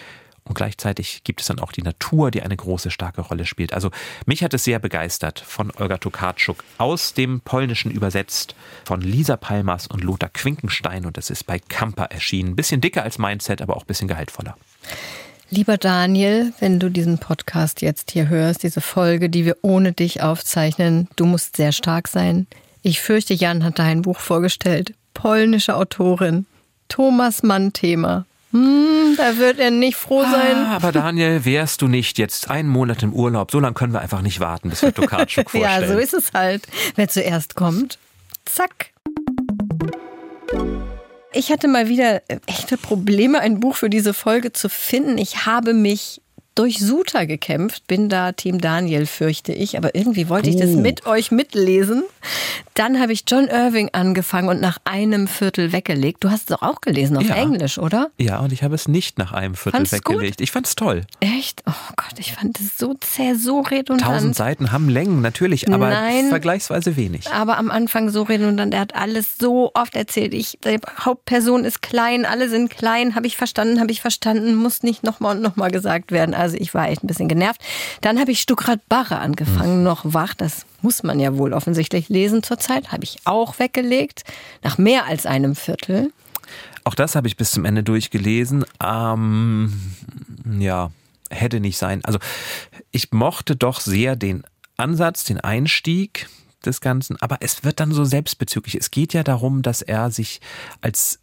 [0.46, 3.72] Und gleichzeitig gibt es dann auch die Natur, die eine große, starke Rolle spielt.
[3.72, 3.90] Also
[4.26, 8.54] mich hat es sehr begeistert von Olga Tokarczuk, aus dem Polnischen übersetzt,
[8.84, 11.06] von Lisa Palmas und Lothar Quinkenstein.
[11.06, 12.56] Und es ist bei Kamper erschienen.
[12.56, 14.56] Bisschen dicker als Mindset, aber auch ein bisschen gehaltvoller.
[15.48, 20.20] Lieber Daniel, wenn du diesen Podcast jetzt hier hörst, diese Folge, die wir ohne dich
[20.20, 22.46] aufzeichnen, du musst sehr stark sein.
[22.82, 24.92] Ich fürchte, Jan hat da ein Buch vorgestellt.
[25.14, 26.44] Polnische Autorin.
[26.88, 28.26] Thomas Mann-Thema.
[28.54, 30.54] Hm, da wird er nicht froh sein.
[30.56, 33.50] Ah, aber Daniel, wärst du nicht jetzt einen Monat im Urlaub?
[33.50, 35.82] So lange können wir einfach nicht warten, bis wir Tokarczuk vorstellen.
[35.82, 36.62] ja, so ist es halt.
[36.94, 37.98] Wer zuerst kommt,
[38.44, 38.92] zack.
[41.32, 45.18] Ich hatte mal wieder echte Probleme, ein Buch für diese Folge zu finden.
[45.18, 46.20] Ich habe mich
[46.54, 50.76] durch Suter gekämpft, bin da Team Daniel, fürchte ich, aber irgendwie wollte ich das Oh.
[50.80, 52.04] mit euch mitlesen.
[52.74, 56.24] Dann habe ich John Irving angefangen und nach einem Viertel weggelegt.
[56.24, 57.34] Du hast es doch auch gelesen auf Ja.
[57.36, 58.10] Englisch, oder?
[58.18, 60.16] Ja, und ich habe es nicht nach einem Viertel Fandst du's gut?
[60.16, 60.40] weggelegt.
[60.40, 61.02] Ich fand's toll.
[61.20, 61.62] Echt?
[61.68, 64.02] Oh Gott, ich fand es so zäh, so redundant.
[64.10, 66.28] Tausend Seiten haben Längen, natürlich, aber Nein.
[66.28, 67.28] vergleichsweise wenig.
[67.30, 68.74] aber am Anfang so redundant.
[68.74, 70.34] Er hat alles so oft erzählt.
[70.34, 73.14] Ich, die Hauptperson ist klein, alle sind klein.
[73.14, 76.34] Habe ich verstanden, habe ich verstanden, muss nicht nochmal und nochmal gesagt werden.
[76.34, 77.62] Also ich war echt ein bisschen genervt.
[78.02, 80.34] Dann habe ich Stuckrad Barre angefangen, noch wach.
[80.34, 82.92] Das muss man ja wohl offensichtlich lesen zurzeit.
[82.92, 84.24] Habe ich auch weggelegt.
[84.62, 86.12] Nach mehr als einem Viertel.
[86.84, 88.66] Auch das habe ich bis zum Ende durchgelesen.
[88.82, 89.72] Ähm,
[90.58, 90.90] ja,
[91.30, 92.04] hätte nicht sein.
[92.04, 92.18] Also
[92.90, 94.44] ich mochte doch sehr den
[94.76, 96.28] Ansatz, den Einstieg
[96.66, 98.74] des Ganzen, aber es wird dann so selbstbezüglich.
[98.74, 100.40] Es geht ja darum, dass er sich
[100.80, 101.20] als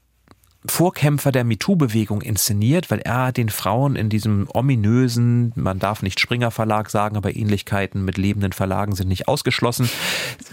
[0.66, 6.52] Vorkämpfer der MeToo-Bewegung inszeniert, weil er den Frauen in diesem ominösen, man darf nicht Springer
[6.52, 9.90] Verlag sagen, aber Ähnlichkeiten mit lebenden Verlagen sind nicht ausgeschlossen,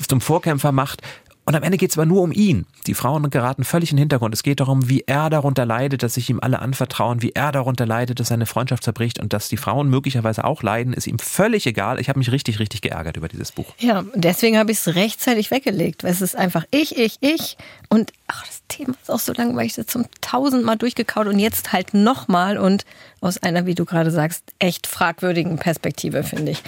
[0.08, 1.02] zum Vorkämpfer macht.
[1.48, 2.66] Und am Ende geht es aber nur um ihn.
[2.86, 4.34] Die Frauen geraten völlig in den Hintergrund.
[4.34, 7.86] Es geht darum, wie er darunter leidet, dass sich ihm alle anvertrauen, wie er darunter
[7.86, 11.66] leidet, dass seine Freundschaft zerbricht und dass die Frauen möglicherweise auch leiden, ist ihm völlig
[11.66, 12.00] egal.
[12.00, 13.72] Ich habe mich richtig, richtig geärgert über dieses Buch.
[13.78, 16.04] Ja, deswegen habe ich es rechtzeitig weggelegt.
[16.04, 17.56] Weil es ist einfach ich, ich, ich.
[17.88, 21.94] Und ach, das Thema ist auch so langweilig, das zum tausendmal durchgekaut und jetzt halt
[21.94, 22.84] nochmal und
[23.20, 26.62] aus einer, wie du gerade sagst, echt fragwürdigen Perspektive, finde ich.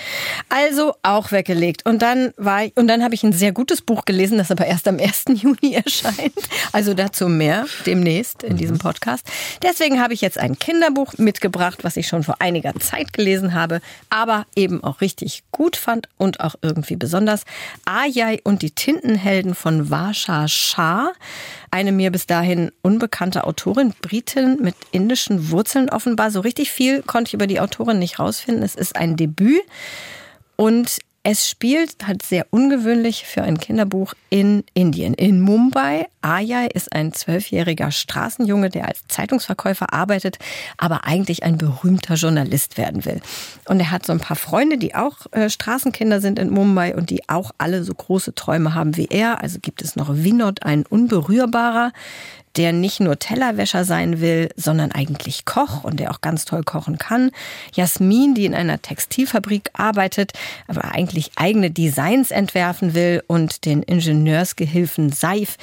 [0.48, 1.86] Also auch weggelegt.
[1.86, 4.66] Und dann war ich, und dann habe ich ein sehr gutes Buch gelesen, das aber
[4.66, 5.24] erst am 1.
[5.34, 6.32] Juni erscheint.
[6.72, 9.26] Also dazu mehr demnächst in diesem Podcast.
[9.62, 13.80] Deswegen habe ich jetzt ein Kinderbuch mitgebracht, was ich schon vor einiger Zeit gelesen habe,
[14.08, 17.44] aber eben auch richtig gut fand und auch irgendwie besonders.
[17.84, 21.12] Ayai und die Tintenhelden von Varsha Shah.
[21.70, 26.30] Eine mir bis dahin unbekannte Autorin, Britin mit indischen Wurzeln offenbar.
[26.30, 28.64] So richtig viel konnte ich über die Autorin nicht rausfinden.
[28.64, 29.62] Es ist ein Debüt
[30.56, 35.14] und es spielt halt sehr ungewöhnlich für ein Kinderbuch in Indien.
[35.14, 36.06] In Mumbai.
[36.22, 40.38] Ayai ist ein zwölfjähriger Straßenjunge, der als Zeitungsverkäufer arbeitet,
[40.76, 43.20] aber eigentlich ein berühmter Journalist werden will.
[43.66, 47.11] Und er hat so ein paar Freunde, die auch äh, Straßenkinder sind in Mumbai und
[47.11, 49.40] die auch alle so große Träume haben wie er.
[49.40, 51.92] Also gibt es noch Vinod, ein Unberührbarer,
[52.56, 56.98] der nicht nur Tellerwäscher sein will, sondern eigentlich Koch und der auch ganz toll kochen
[56.98, 57.30] kann.
[57.72, 60.33] Jasmin, die in einer Textilfabrik arbeitet,
[60.66, 65.56] aber eigentlich eigene Designs entwerfen will und den Ingenieursgehilfen Seif,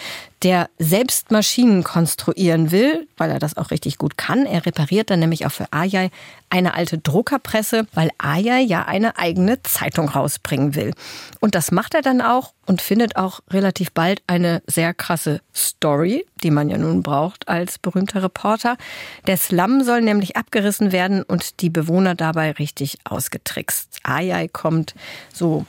[0.44, 4.46] der selbst Maschinen konstruieren will, weil er das auch richtig gut kann.
[4.46, 6.12] Er repariert dann nämlich auch für Ayai
[6.50, 10.94] eine alte Druckerpresse, weil Ayai ja eine eigene Zeitung rausbringen will.
[11.40, 16.26] Und das macht er dann auch und findet auch relativ bald eine sehr krasse Story,
[16.44, 18.78] die man ja nun braucht als berühmter Reporter.
[19.26, 24.00] Der Slum soll nämlich abgerissen werden und die Bewohner dabei richtig ausgetrickst.
[24.04, 24.94] Ayai kommt
[25.34, 25.66] so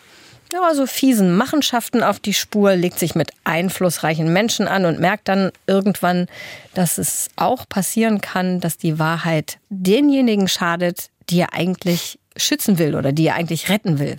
[0.53, 5.29] ja, so fiesen Machenschaften auf die Spur, legt sich mit einflussreichen Menschen an und merkt
[5.29, 6.27] dann irgendwann,
[6.75, 12.95] dass es auch passieren kann, dass die Wahrheit denjenigen schadet, die er eigentlich schützen will
[12.95, 14.19] oder die er eigentlich retten will.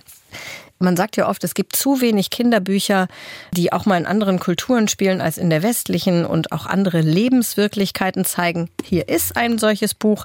[0.78, 3.08] Man sagt ja oft, es gibt zu wenig Kinderbücher,
[3.52, 8.24] die auch mal in anderen Kulturen spielen als in der westlichen und auch andere Lebenswirklichkeiten
[8.24, 8.70] zeigen.
[8.82, 10.24] Hier ist ein solches Buch.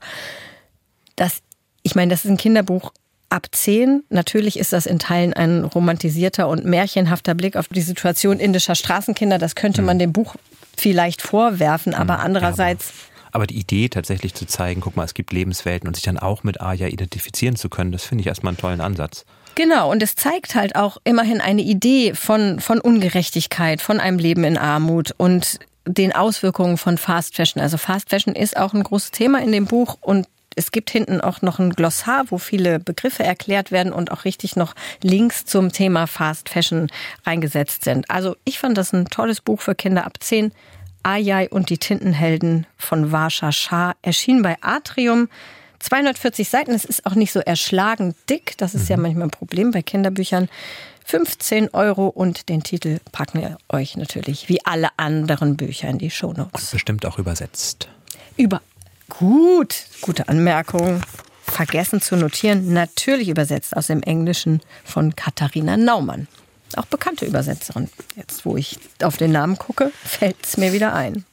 [1.17, 1.39] Das,
[1.83, 2.93] ich meine, das ist ein Kinderbuch
[3.29, 4.03] ab zehn.
[4.09, 9.37] Natürlich ist das in Teilen ein romantisierter und märchenhafter Blick auf die Situation indischer Straßenkinder.
[9.37, 9.99] Das könnte man hm.
[9.99, 10.35] dem Buch
[10.77, 12.93] vielleicht vorwerfen, aber hm, andererseits.
[13.31, 16.43] aber die Idee tatsächlich zu zeigen, guck mal, es gibt Lebenswelten und sich dann auch
[16.43, 19.25] mit Aya identifizieren zu können, das finde ich erstmal einen tollen Ansatz.
[19.55, 24.43] Genau, und es zeigt halt auch immerhin eine Idee von, von Ungerechtigkeit, von einem Leben
[24.43, 27.61] in Armut und den Auswirkungen von Fast Fashion.
[27.61, 31.21] Also Fast Fashion ist auch ein großes Thema in dem Buch und es gibt hinten
[31.21, 35.71] auch noch ein Glossar, wo viele Begriffe erklärt werden und auch richtig noch Links zum
[35.71, 36.87] Thema Fast Fashion
[37.25, 38.09] reingesetzt sind.
[38.09, 40.51] Also ich fand das ein tolles Buch für Kinder ab 10.
[41.03, 45.29] Ayai und die Tintenhelden von Varsha Shah erschien bei Atrium.
[45.79, 48.57] 240 Seiten, es ist auch nicht so erschlagend dick.
[48.57, 48.89] Das ist mhm.
[48.89, 50.49] ja manchmal ein Problem bei Kinderbüchern.
[51.05, 56.09] 15 Euro und den Titel packen wir euch natürlich wie alle anderen Bücher in die
[56.09, 56.63] Shownotes.
[56.63, 57.87] Und bestimmt auch übersetzt.
[58.35, 58.61] Über
[59.09, 61.01] Gut, gute Anmerkung.
[61.43, 66.27] Vergessen zu notieren, natürlich übersetzt aus dem Englischen von Katharina Naumann.
[66.75, 67.89] Auch bekannte Übersetzerin.
[68.15, 71.23] Jetzt, wo ich auf den Namen gucke, fällt es mir wieder ein.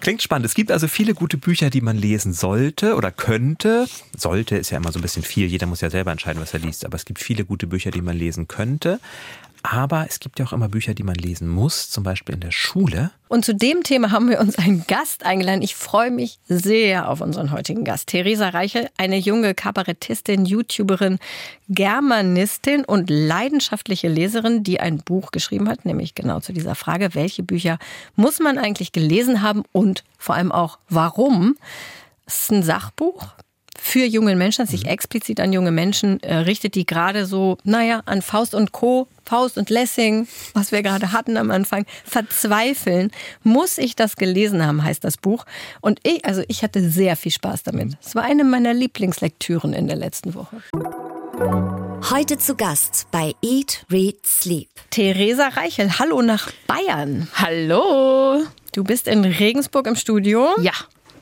[0.00, 0.44] Klingt spannend.
[0.44, 3.86] Es gibt also viele gute Bücher, die man lesen sollte oder könnte.
[4.14, 5.46] Sollte ist ja immer so ein bisschen viel.
[5.46, 6.84] Jeder muss ja selber entscheiden, was er liest.
[6.84, 9.00] Aber es gibt viele gute Bücher, die man lesen könnte.
[9.66, 12.50] Aber es gibt ja auch immer Bücher, die man lesen muss, zum Beispiel in der
[12.50, 13.12] Schule.
[13.28, 15.62] Und zu dem Thema haben wir uns einen Gast eingeladen.
[15.62, 18.08] Ich freue mich sehr auf unseren heutigen Gast.
[18.08, 21.18] Theresa Reichel, eine junge Kabarettistin, YouTuberin,
[21.70, 27.42] Germanistin und leidenschaftliche Leserin, die ein Buch geschrieben hat, nämlich genau zu dieser Frage, welche
[27.42, 27.78] Bücher
[28.16, 31.56] muss man eigentlich gelesen haben und vor allem auch warum.
[32.26, 33.28] Es ist ein Sachbuch
[33.78, 34.90] für junge Menschen, sich mhm.
[34.90, 39.56] explizit an junge Menschen äh, richtet, die gerade so, naja, an Faust und Co., Faust
[39.56, 43.10] und Lessing, was wir gerade hatten am Anfang, verzweifeln.
[43.42, 45.46] Muss ich das gelesen haben, heißt das Buch.
[45.80, 47.96] Und ich, also ich hatte sehr viel Spaß damit.
[48.04, 50.56] Es war eine meiner Lieblingslektüren in der letzten Woche.
[52.10, 54.68] Heute zu Gast bei Eat, Read, Sleep.
[54.90, 57.28] Theresa Reichel, hallo nach Bayern.
[57.34, 58.44] Hallo.
[58.72, 60.50] Du bist in Regensburg im Studio.
[60.60, 60.72] Ja.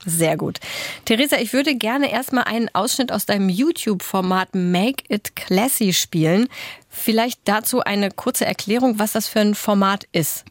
[0.05, 0.59] Sehr gut.
[1.05, 6.49] Theresa, ich würde gerne erstmal einen Ausschnitt aus deinem YouTube-Format Make It Classy spielen.
[6.89, 10.45] Vielleicht dazu eine kurze Erklärung, was das für ein Format ist.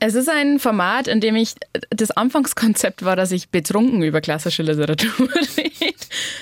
[0.00, 1.54] Es ist ein Format, in dem ich,
[1.88, 5.94] das Anfangskonzept war, dass ich betrunken über klassische Literatur rede.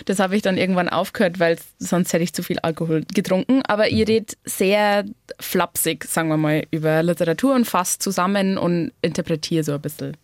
[0.06, 3.62] Das habe ich dann irgendwann aufgehört, weil sonst hätte ich zu viel Alkohol getrunken.
[3.62, 5.04] Aber ihr redet sehr
[5.38, 10.16] flapsig, sagen wir mal, über Literatur und fasst zusammen und interpretiere so ein bisschen.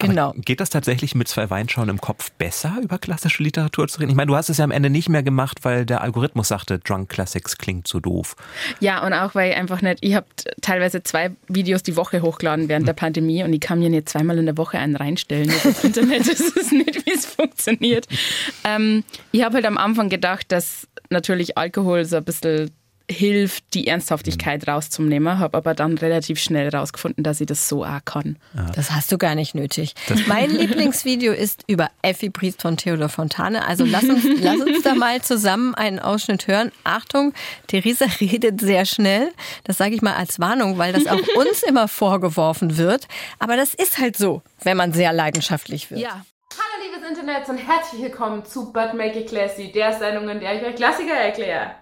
[0.00, 0.30] Genau.
[0.30, 4.10] Aber geht das tatsächlich mit zwei Weinschauen im Kopf besser, über klassische Literatur zu reden?
[4.10, 6.78] Ich meine, du hast es ja am Ende nicht mehr gemacht, weil der Algorithmus sagte,
[6.78, 8.36] Drunk Classics klingt zu doof.
[8.80, 10.26] Ja, und auch, weil ich einfach nicht, ich habe
[10.60, 14.38] teilweise zwei Videos die Woche hochgeladen während der Pandemie und ich kann mir nicht zweimal
[14.38, 15.52] in der Woche einen reinstellen.
[15.70, 18.06] Das Internet ist nicht, wie es funktioniert.
[18.64, 22.70] Ähm, ich habe halt am Anfang gedacht, dass natürlich Alkohol so ein bisschen
[23.10, 28.04] hilft, die Ernsthaftigkeit rauszunehmen, habe aber dann relativ schnell rausgefunden, dass ich das so auch
[28.04, 28.36] kann.
[28.74, 29.94] Das hast du gar nicht nötig.
[30.08, 33.66] Das mein Lieblingsvideo ist über Effi Priest von Theodor Fontane.
[33.66, 36.70] Also lass uns, lass uns da mal zusammen einen Ausschnitt hören.
[36.84, 37.32] Achtung,
[37.66, 39.32] Theresa redet sehr schnell.
[39.64, 43.08] Das sage ich mal als Warnung, weil das auch uns immer vorgeworfen wird.
[43.38, 46.00] Aber das ist halt so, wenn man sehr leidenschaftlich wird.
[46.00, 46.24] Ja.
[46.52, 50.56] Hallo liebes Internet und herzlich willkommen zu But Make It Classy, der Sendung, in der
[50.56, 51.74] ich euch Klassiker erkläre.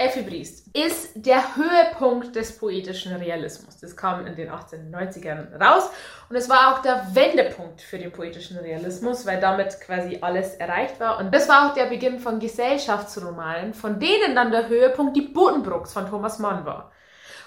[0.00, 3.76] Effi Briest ist der Höhepunkt des poetischen Realismus.
[3.80, 5.90] Das kam in den 1890ern raus
[6.30, 10.98] und es war auch der Wendepunkt für den poetischen Realismus, weil damit quasi alles erreicht
[11.00, 11.18] war.
[11.18, 15.92] Und das war auch der Beginn von Gesellschaftsromanen, von denen dann der Höhepunkt die Buddenbrooks
[15.92, 16.90] von Thomas Mann war.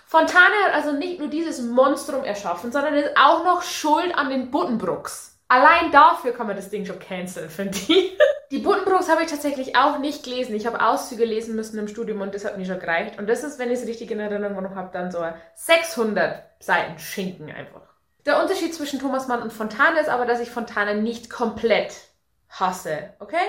[0.05, 4.51] Fontane hat also nicht nur dieses Monstrum erschaffen, sondern ist auch noch schuld an den
[4.51, 5.32] Buddenbrooks.
[5.53, 8.17] Allein dafür kann man das Ding schon canceln, finde ich.
[8.51, 10.55] Die Buddenbrooks habe ich tatsächlich auch nicht gelesen.
[10.55, 13.19] Ich habe Auszüge lesen müssen im Studium und das hat mir schon gereicht.
[13.19, 16.97] Und das ist, wenn ich es richtig in Erinnerung noch habe, dann so 600 Seiten
[16.97, 17.83] Schinken einfach.
[18.25, 21.93] Der Unterschied zwischen Thomas Mann und Fontane ist aber, dass ich Fontane nicht komplett
[22.49, 23.45] hasse, okay?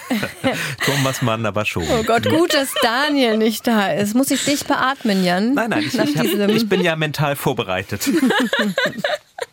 [0.86, 1.84] Thomas Mann aber schon.
[1.90, 4.14] Oh Gott, gut, dass Daniel nicht da ist.
[4.14, 5.52] Muss ich dich beatmen, Jan?
[5.52, 8.08] Nein, nein, ich, ich, hab, ich bin ja mental vorbereitet.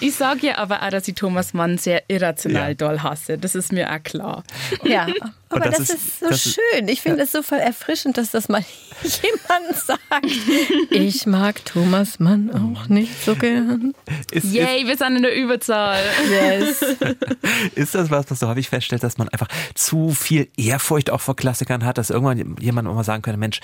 [0.00, 2.74] Ich sage ja aber auch, dass ich Thomas Mann sehr irrational ja.
[2.74, 3.38] doll hasse.
[3.38, 4.44] Das ist mir auch klar.
[4.82, 5.06] Ja,
[5.48, 6.88] aber das, das, ist, so das schön.
[6.88, 7.40] Ich finde es ja.
[7.40, 8.64] so voll erfrischend, dass das mal
[9.02, 10.90] jemand sagt.
[10.90, 13.94] Ich mag Thomas Mann auch nicht so gern.
[14.30, 16.02] Ist, Yay, ist, wir sind in der Überzahl.
[16.28, 16.82] Yes.
[17.74, 21.36] ist das was, was du häufig feststellst, dass man einfach zu viel Ehrfurcht auch vor
[21.36, 23.60] Klassikern hat, dass irgendwann jemand auch mal sagen könnte, Mensch,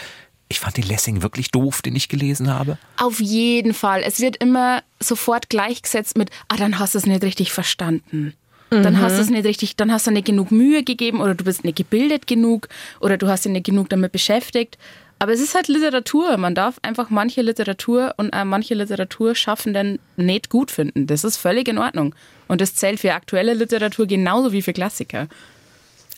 [0.50, 2.76] ich fand den Lessing wirklich doof, den ich gelesen habe.
[2.96, 4.02] Auf jeden Fall.
[4.04, 8.34] Es wird immer sofort gleichgesetzt mit, ah, dann hast du es nicht richtig verstanden.
[8.68, 9.00] Dann mhm.
[9.00, 11.64] hast du es nicht richtig, dann hast du nicht genug Mühe gegeben oder du bist
[11.64, 12.68] nicht gebildet genug
[13.00, 14.76] oder du hast dich nicht genug damit beschäftigt.
[15.20, 16.36] Aber es ist halt Literatur.
[16.36, 21.06] Man darf einfach manche Literatur und äh, manche Literaturschaffenden nicht gut finden.
[21.06, 22.14] Das ist völlig in Ordnung.
[22.48, 25.28] Und das zählt für aktuelle Literatur genauso wie für Klassiker.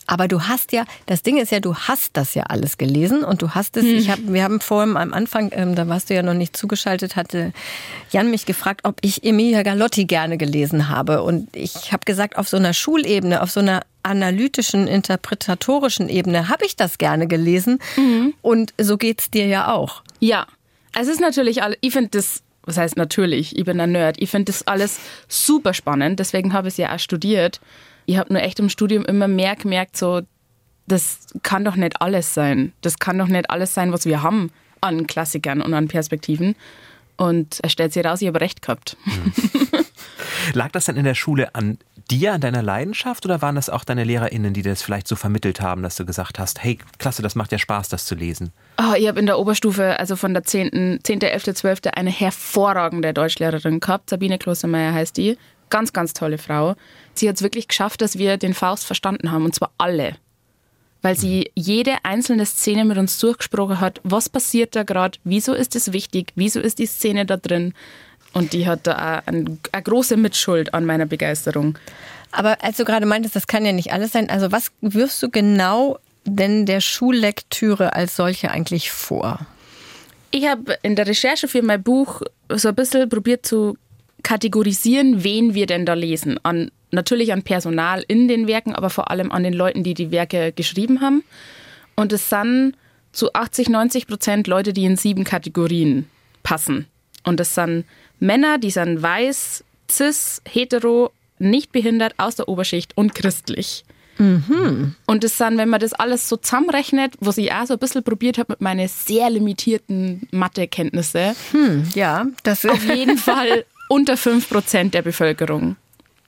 [0.07, 3.41] Aber du hast ja, das Ding ist ja, du hast das ja alles gelesen und
[3.41, 3.97] du hast es, hm.
[3.97, 7.15] ich hab, wir haben vorhin am Anfang, ähm, da warst du ja noch nicht zugeschaltet,
[7.15, 7.53] hatte
[8.11, 11.23] Jan mich gefragt, ob ich Emilia Galotti gerne gelesen habe.
[11.23, 16.65] Und ich habe gesagt, auf so einer Schulebene, auf so einer analytischen, interpretatorischen Ebene habe
[16.65, 17.79] ich das gerne gelesen.
[17.95, 18.33] Mhm.
[18.41, 20.03] Und so geht's dir ja auch.
[20.19, 20.47] Ja,
[20.97, 24.15] es ist natürlich, ich finde das was heißt natürlich, ich bin ein Nerd.
[24.19, 27.59] Ich finde das alles super spannend, deswegen habe ich es ja auch studiert
[28.05, 30.21] ich habe nur echt im Studium immer mehr gemerkt, so,
[30.87, 32.73] das kann doch nicht alles sein.
[32.81, 36.55] Das kann doch nicht alles sein, was wir haben an Klassikern und an Perspektiven.
[37.15, 38.97] Und er stellt sich raus, ich habe recht gehabt.
[39.05, 39.33] Mhm.
[40.53, 41.77] Lag das dann in der Schule an
[42.11, 45.61] dir, an deiner Leidenschaft oder waren das auch deine LehrerInnen, die das vielleicht so vermittelt
[45.61, 48.51] haben, dass du gesagt hast, hey, klasse, das macht ja Spaß, das zu lesen?
[48.77, 51.79] Oh, ich habe in der Oberstufe, also von der 10., 10., 11., 12.
[51.93, 54.09] eine hervorragende Deutschlehrerin gehabt.
[54.09, 55.37] Sabine Klostermeier heißt die.
[55.69, 56.75] Ganz, ganz tolle Frau
[57.13, 60.15] sie hat es wirklich geschafft, dass wir den Faust verstanden haben, und zwar alle.
[61.01, 65.75] Weil sie jede einzelne Szene mit uns durchgesprochen hat, was passiert da gerade, wieso ist
[65.75, 67.73] es wichtig, wieso ist die Szene da drin.
[68.31, 71.77] Und die hat da auch eine, eine große Mitschuld an meiner Begeisterung.
[72.31, 75.29] Aber als du gerade meintest, das kann ja nicht alles sein, also was wirfst du
[75.29, 79.45] genau denn der Schullektüre als solche eigentlich vor?
[80.31, 83.77] Ich habe in der Recherche für mein Buch so ein bisschen probiert zu
[84.23, 86.39] kategorisieren, wen wir denn da lesen.
[86.43, 90.11] An natürlich an Personal in den Werken, aber vor allem an den Leuten, die die
[90.11, 91.23] Werke geschrieben haben.
[91.95, 92.75] Und es sind
[93.11, 96.07] zu 80, 90 Prozent Leute, die in sieben Kategorien
[96.41, 96.87] passen.
[97.23, 97.85] Und es sind
[98.19, 103.83] Männer, die sind weiß, cis, hetero, nicht behindert, aus der Oberschicht und christlich.
[104.17, 104.95] Mhm.
[105.05, 108.03] Und das sind, wenn man das alles so zusammenrechnet, was ich auch so ein bisschen
[108.03, 114.49] probiert habe mit meinen sehr limitierten Mathekenntnisse, hm, ja, das auf jeden Fall unter 5
[114.49, 115.75] Prozent der Bevölkerung.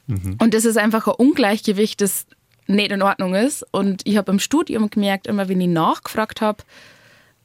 [0.08, 0.38] Mhm.
[0.40, 2.26] Und das ist einfach ein Ungleichgewicht, das
[2.68, 3.66] nicht in Ordnung ist.
[3.72, 6.64] Und ich habe im Studium gemerkt, immer wenn ich nachgefragt habe,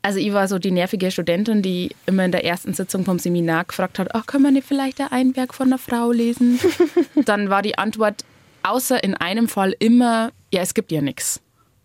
[0.03, 3.65] Also ich war so die nervige Studentin, die immer in der ersten Sitzung vom Seminar
[3.65, 6.59] gefragt hat, ach, können wir nicht vielleicht ein Werk von einer Frau lesen?
[7.27, 8.25] Dann war die Antwort,
[8.63, 11.41] außer in einem Fall immer, ja, es gibt ja nichts.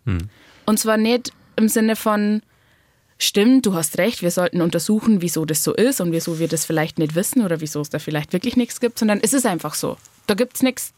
[0.06, 0.30] Hm.
[0.64, 2.40] Und zwar nicht im Sinne von,
[3.18, 6.64] stimmt, du hast recht, wir sollten untersuchen, wieso das so ist und wieso wir das
[6.64, 9.74] vielleicht nicht wissen oder wieso es da vielleicht wirklich nichts gibt, sondern es ist einfach
[9.74, 9.98] so.
[10.26, 10.92] Da gibt es nichts.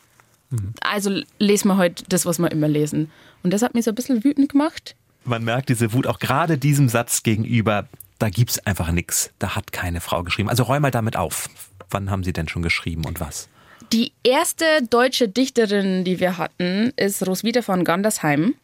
[0.50, 0.72] Hm.
[0.80, 3.10] Also lesen wir heute das, was wir immer lesen.
[3.42, 4.94] Und das hat mich so ein bisschen wütend gemacht
[5.28, 7.88] man merkt diese Wut auch gerade diesem Satz gegenüber.
[8.18, 9.30] Da gibt es einfach nichts.
[9.38, 10.48] Da hat keine Frau geschrieben.
[10.48, 11.48] Also räum mal damit auf.
[11.90, 13.48] Wann haben Sie denn schon geschrieben und was?
[13.92, 18.54] Die erste deutsche Dichterin, die wir hatten, ist Roswitha von Gandersheim.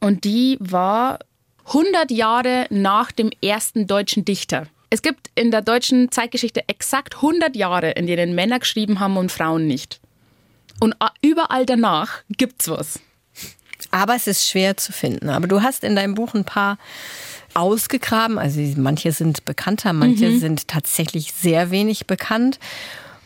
[0.00, 1.18] Und die war
[1.66, 4.66] 100 Jahre nach dem ersten deutschen Dichter.
[4.90, 9.32] Es gibt in der deutschen Zeitgeschichte exakt 100 Jahre, in denen Männer geschrieben haben und
[9.32, 10.00] Frauen nicht.
[10.80, 13.00] Und überall danach gibt's was.
[13.90, 15.28] Aber es ist schwer zu finden.
[15.28, 16.78] Aber du hast in deinem Buch ein paar
[17.54, 18.38] ausgegraben.
[18.38, 20.40] Also manche sind bekannter, manche mhm.
[20.40, 22.58] sind tatsächlich sehr wenig bekannt.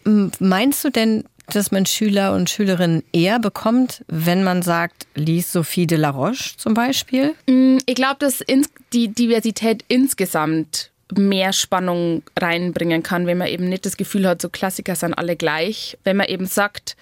[0.05, 5.87] Meinst du denn, dass man Schüler und Schülerinnen eher bekommt, wenn man sagt, lies Sophie
[5.87, 7.35] de la Roche zum Beispiel?
[7.49, 8.44] Mm, ich glaube, dass
[8.92, 14.49] die Diversität insgesamt mehr Spannung reinbringen kann, wenn man eben nicht das Gefühl hat, so
[14.49, 15.99] Klassiker sind alle gleich.
[16.05, 16.96] Wenn man eben sagt,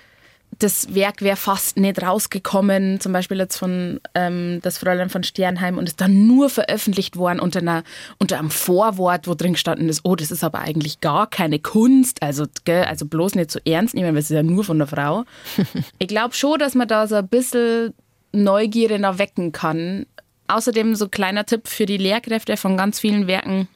[0.59, 5.79] das Werk wäre fast nicht rausgekommen, zum Beispiel jetzt von ähm, das Fräulein von Sternheim
[5.79, 7.85] und ist dann nur veröffentlicht worden unter, einer,
[8.19, 12.23] unter einem Vorwort, wo drin gestanden ist, oh, das ist aber eigentlich gar keine Kunst,
[12.23, 14.89] also, gell, also bloß nicht so ernst nehmen, weil es ist ja nur von der
[14.89, 15.25] Frau.
[15.99, 17.95] ich glaube schon, dass man da so ein bisschen
[18.33, 20.07] Neugierde noch wecken kann.
[20.49, 23.69] Außerdem so kleiner Tipp für die Lehrkräfte von ganz vielen Werken,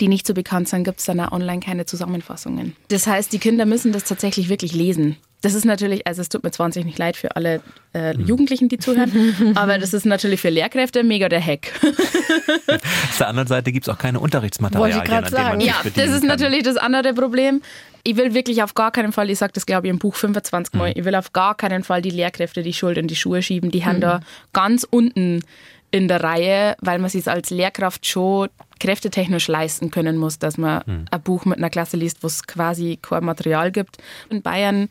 [0.00, 2.76] die nicht so bekannt sind, gibt es dann auch online keine Zusammenfassungen.
[2.88, 5.16] Das heißt, die Kinder müssen das tatsächlich wirklich lesen.
[5.42, 7.60] Das ist natürlich, also es tut mir 20 nicht leid für alle
[7.92, 8.26] äh, hm.
[8.26, 11.72] Jugendlichen, die zuhören, aber das ist natürlich für Lehrkräfte mega der Hack.
[12.66, 15.60] Auf der anderen Seite gibt es auch keine Unterrichtsmaterialien, Wollte ich an sagen.
[15.60, 16.28] Ja, das ist kann.
[16.28, 17.62] natürlich das andere Problem.
[18.02, 20.74] Ich will wirklich auf gar keinen Fall, ich sage das glaube ich im Buch 25
[20.74, 20.94] Mal, mhm.
[20.96, 23.70] ich will auf gar keinen Fall die Lehrkräfte die Schuld in die Schuhe schieben.
[23.70, 23.84] Die mhm.
[23.84, 24.20] haben da
[24.52, 25.42] ganz unten
[25.96, 30.82] in der Reihe, weil man sich als Lehrkraft schon kräftetechnisch leisten können muss, dass man
[30.84, 31.04] mhm.
[31.10, 33.96] ein Buch mit einer Klasse liest, wo es quasi kein Material gibt.
[34.28, 34.88] In Bayern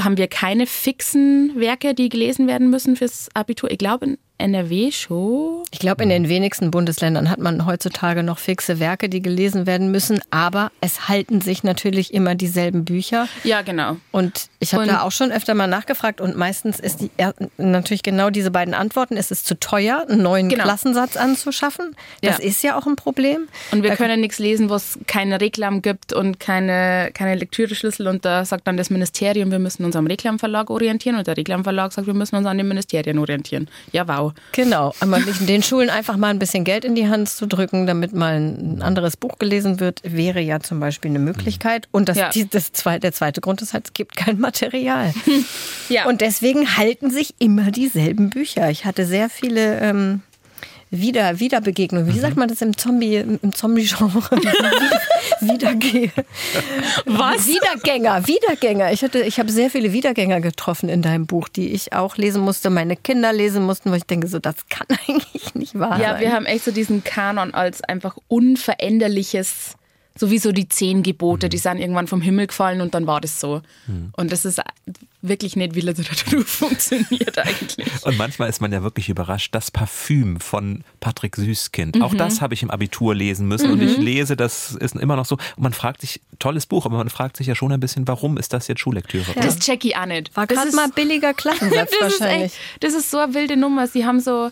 [0.00, 3.70] haben wir keine fixen Werke, die gelesen werden müssen fürs Abitur.
[3.70, 5.62] Ich glaube, in NRW schon.
[5.70, 9.90] Ich glaube, in den wenigsten Bundesländern hat man heutzutage noch fixe Werke, die gelesen werden
[9.90, 10.20] müssen.
[10.30, 13.28] Aber es halten sich natürlich immer dieselben Bücher.
[13.44, 13.96] Ja, genau.
[14.10, 16.20] Und ich habe da auch schon öfter mal nachgefragt.
[16.20, 17.10] Und meistens ist die
[17.56, 19.16] natürlich genau diese beiden Antworten.
[19.16, 20.64] Ist es zu teuer, einen neuen genau.
[20.64, 21.96] Klassensatz anzuschaffen?
[22.20, 22.44] Das ja.
[22.44, 23.48] ist ja auch ein Problem.
[23.70, 28.08] Und wir da können nichts lesen, wo es keine Reklam gibt und keine, keine Lektüreschlüssel.
[28.08, 31.16] Und da sagt dann das Ministerium, wir müssen uns am Reklamverlag orientieren.
[31.16, 33.68] Und der Reklamverlag sagt, wir müssen uns an den Ministerien orientieren.
[33.92, 34.31] Ja, wow.
[34.52, 38.12] Genau, aber den Schulen einfach mal ein bisschen Geld in die Hand zu drücken, damit
[38.12, 41.88] mal ein anderes Buch gelesen wird, wäre ja zum Beispiel eine Möglichkeit.
[41.90, 42.28] Und das, ja.
[42.30, 45.12] die, das zweite, der zweite Grund ist halt, es gibt kein Material.
[45.88, 46.06] ja.
[46.06, 48.70] Und deswegen halten sich immer dieselben Bücher.
[48.70, 50.22] Ich hatte sehr viele ähm,
[50.92, 52.06] wieder, Wiederbegegnung.
[52.06, 52.20] Wie mhm.
[52.20, 54.22] sagt man das im Zombie, im Zombie-Genre?
[55.40, 56.12] Wiedergehe.
[57.06, 57.46] Was?
[57.46, 58.92] Wiedergänger, Wiedergänger.
[58.92, 62.42] Ich, hatte, ich habe sehr viele Wiedergänger getroffen in deinem Buch, die ich auch lesen
[62.42, 66.12] musste, meine Kinder lesen mussten, wo ich denke, so, das kann eigentlich nicht wahr ja,
[66.12, 66.14] sein.
[66.14, 69.76] Ja, wir haben echt so diesen Kanon als einfach unveränderliches
[70.16, 73.62] sowieso die zehn Gebote, die sind irgendwann vom Himmel gefallen und dann war das so.
[73.86, 74.12] Mhm.
[74.16, 74.60] Und das ist
[75.22, 78.04] wirklich nicht, wie Literatur funktioniert eigentlich.
[78.04, 79.54] Und manchmal ist man ja wirklich überrascht.
[79.54, 82.02] Das Parfüm von Patrick Süßkind, mhm.
[82.02, 83.72] auch das habe ich im Abitur lesen müssen mhm.
[83.74, 85.36] und ich lese, das ist immer noch so.
[85.56, 88.36] Und man fragt sich, tolles Buch, aber man fragt sich ja schon ein bisschen, warum
[88.36, 89.32] ist das jetzt Schullektüre?
[89.34, 89.42] Ja.
[89.42, 90.36] Das check ich auch nicht.
[90.36, 92.46] War gerade mal billiger Klassensatz das wahrscheinlich.
[92.46, 93.86] Ist echt, das ist so eine wilde Nummer.
[93.86, 94.50] Sie haben so,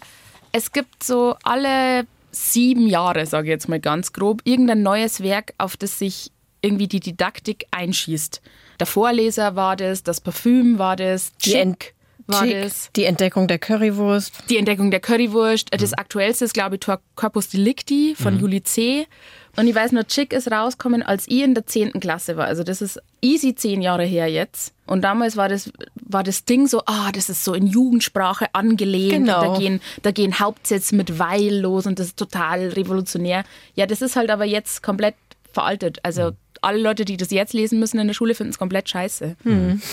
[0.52, 5.54] es gibt so alle sieben Jahre, sage ich jetzt mal ganz grob, irgendein neues Werk,
[5.58, 6.30] auf das sich
[6.62, 8.40] irgendwie die Didaktik einschießt.
[8.78, 11.94] Der Vorleser war das, das Parfüm war das, Chick
[12.26, 12.90] war Chick, das.
[12.96, 14.44] Die Entdeckung der Currywurst.
[14.48, 15.68] Die Entdeckung der Currywurst.
[15.72, 15.98] Das mhm.
[15.98, 18.40] aktuellste ist, glaube ich, Corpus Delicti von mhm.
[18.40, 19.06] Juli C.
[19.56, 22.00] Und ich weiß nur, Chick ist rausgekommen, als ich in der 10.
[22.00, 22.46] Klasse war.
[22.46, 24.72] Also das ist easy zehn Jahre her jetzt.
[24.86, 29.26] Und damals war das, war das Ding so, ah, das ist so in Jugendsprache angelehnt.
[29.26, 29.54] Genau.
[29.54, 33.44] Da gehen, da gehen Hauptsätze mit weil los und das ist total revolutionär.
[33.74, 35.14] Ja, das ist halt aber jetzt komplett
[35.52, 35.98] veraltet.
[36.02, 36.32] Also
[36.62, 39.36] alle Leute, die das jetzt lesen müssen in der Schule, finden es komplett scheiße.
[39.42, 39.80] Hm.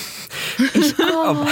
[0.73, 1.29] Ich, oh.
[1.29, 1.47] um,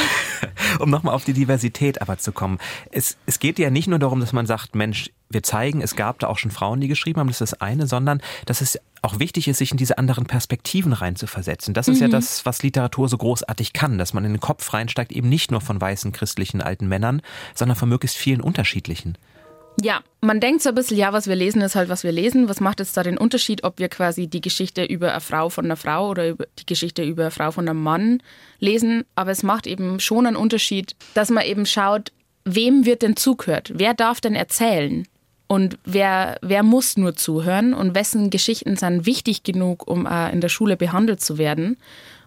[0.80, 2.58] um nochmal auf die Diversität aber zu kommen.
[2.89, 6.17] Es, es geht ja nicht nur darum, dass man sagt, Mensch, wir zeigen, es gab
[6.19, 9.19] da auch schon Frauen, die geschrieben haben, das ist das eine, sondern dass es auch
[9.19, 11.75] wichtig ist, sich in diese anderen Perspektiven reinzuversetzen.
[11.75, 12.04] Das ist mhm.
[12.04, 15.51] ja das, was Literatur so großartig kann, dass man in den Kopf reinsteigt, eben nicht
[15.51, 17.21] nur von weißen christlichen alten Männern,
[17.54, 19.17] sondern von möglichst vielen unterschiedlichen.
[19.82, 22.48] Ja, man denkt so ein bisschen, ja, was wir lesen, ist halt, was wir lesen.
[22.48, 25.65] Was macht jetzt da den Unterschied, ob wir quasi die Geschichte über eine Frau von
[25.65, 28.23] einer Frau oder die Geschichte über eine Frau von einem Mann
[28.60, 29.04] lesen?
[29.15, 32.12] Aber es macht eben schon einen Unterschied, dass man eben schaut,
[32.46, 33.71] wem wird denn zugehört?
[33.76, 35.08] Wer darf denn erzählen?
[35.48, 37.73] Und wer, wer muss nur zuhören?
[37.73, 41.78] Und wessen Geschichten sind wichtig genug, um äh, in der Schule behandelt zu werden?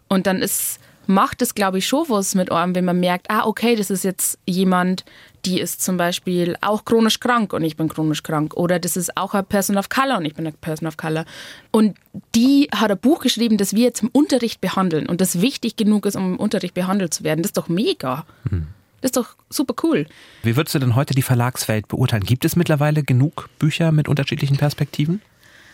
[0.09, 0.79] Und dann ist,
[1.09, 4.05] macht es, glaube ich, schon was mit einem, wenn man merkt, ah, okay, das ist
[4.05, 5.05] jetzt jemand,
[5.47, 8.55] die ist zum Beispiel auch chronisch krank und ich bin chronisch krank.
[8.55, 11.25] Oder das ist auch eine Person of Color und ich bin eine Person of Color.
[11.71, 11.97] Und
[12.35, 16.05] die hat ein Buch geschrieben, das wir jetzt im Unterricht behandeln und das wichtig genug
[16.05, 17.43] ist, um im Unterricht behandelt zu werden.
[17.43, 18.27] Das ist doch mega.
[18.51, 18.67] Hm.
[19.01, 20.07] Das ist doch super cool.
[20.43, 22.25] Wie würdest du denn heute die Verlagswelt beurteilen?
[22.25, 25.23] Gibt es mittlerweile genug Bücher mit unterschiedlichen Perspektiven?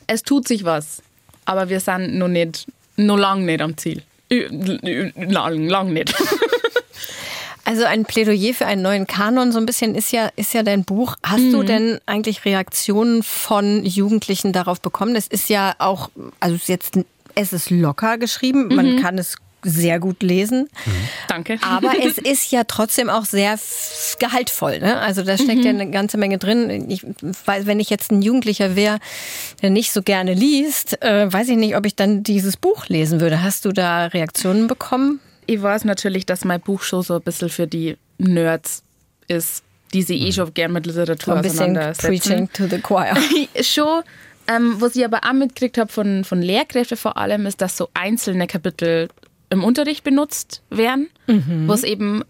[0.07, 1.03] Es tut sich was,
[1.45, 4.03] aber wir sind noch nicht, noch lang nicht am Ziel.
[4.31, 6.14] Lang, lang nicht.
[7.66, 10.85] Also ein Plädoyer für einen neuen Kanon, so ein bisschen ist ja, ist ja dein
[10.85, 11.16] Buch.
[11.22, 11.53] Hast mhm.
[11.53, 15.16] du denn eigentlich Reaktionen von Jugendlichen darauf bekommen?
[15.16, 16.11] Es ist ja auch,
[16.41, 16.99] also jetzt,
[17.35, 18.75] es ist locker geschrieben, mhm.
[18.75, 20.68] man kann es sehr gut lesen.
[20.84, 20.92] Mhm.
[21.28, 21.58] Danke.
[21.62, 23.58] Aber es ist ja trotzdem auch sehr
[24.18, 24.78] gehaltvoll.
[24.78, 24.98] Ne?
[24.98, 25.64] Also da steckt mhm.
[25.64, 26.90] ja eine ganze Menge drin.
[26.90, 27.04] Ich,
[27.44, 28.98] weil, wenn ich jetzt ein Jugendlicher wäre,
[29.62, 33.20] der nicht so gerne liest, äh, weiß ich nicht, ob ich dann dieses Buch lesen
[33.20, 33.42] würde.
[33.42, 35.20] Hast du da Reaktionen bekommen?
[35.46, 38.82] ich weiß natürlich, dass mein Buch schon so ein bisschen für die Nerds
[39.28, 40.32] ist, die sich eh mhm.
[40.32, 43.16] schon gerne mit Literatur so ein bisschen Preaching to the choir.
[43.60, 44.02] schon.
[44.46, 47.88] Ähm, was ich aber auch mitgekriegt habe von, von Lehrkräften vor allem, ist, dass so
[47.94, 49.08] einzelne Kapitel
[49.55, 51.66] im Unterricht benutzt werden, mhm.
[51.66, 52.22] was eben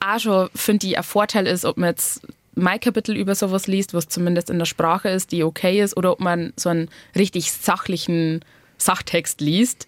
[0.00, 3.94] auch schon, finde ich, ein Vorteil ist, ob man jetzt mein Kapitel über sowas liest,
[3.94, 7.52] was zumindest in der Sprache ist, die okay ist, oder ob man so einen richtig
[7.52, 8.44] sachlichen
[8.78, 9.86] Sachtext liest.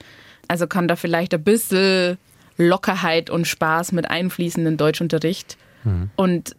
[0.49, 2.19] Also kann da vielleicht ein bisschen
[2.57, 5.57] Lockerheit und Spaß mit einfließen in Deutschunterricht.
[5.85, 6.11] Mhm.
[6.17, 6.57] Und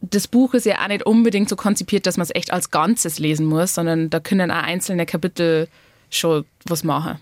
[0.00, 3.18] das Buch ist ja auch nicht unbedingt so konzipiert, dass man es echt als Ganzes
[3.18, 5.68] lesen muss, sondern da können auch einzelne Kapitel
[6.10, 7.18] schon was machen.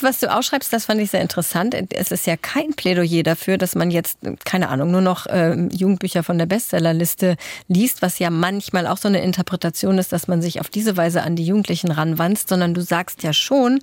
[0.00, 1.76] Was du ausschreibst, das fand ich sehr interessant.
[1.90, 6.22] Es ist ja kein Plädoyer dafür, dass man jetzt, keine Ahnung, nur noch äh, Jugendbücher
[6.22, 10.60] von der Bestsellerliste liest, was ja manchmal auch so eine Interpretation ist, dass man sich
[10.60, 13.80] auf diese Weise an die Jugendlichen ranwanzt, sondern du sagst ja schon,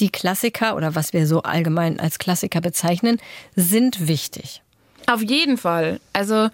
[0.00, 3.18] die Klassiker oder was wir so allgemein als Klassiker bezeichnen,
[3.54, 4.62] sind wichtig.
[5.06, 6.00] Auf jeden Fall.
[6.12, 6.48] Also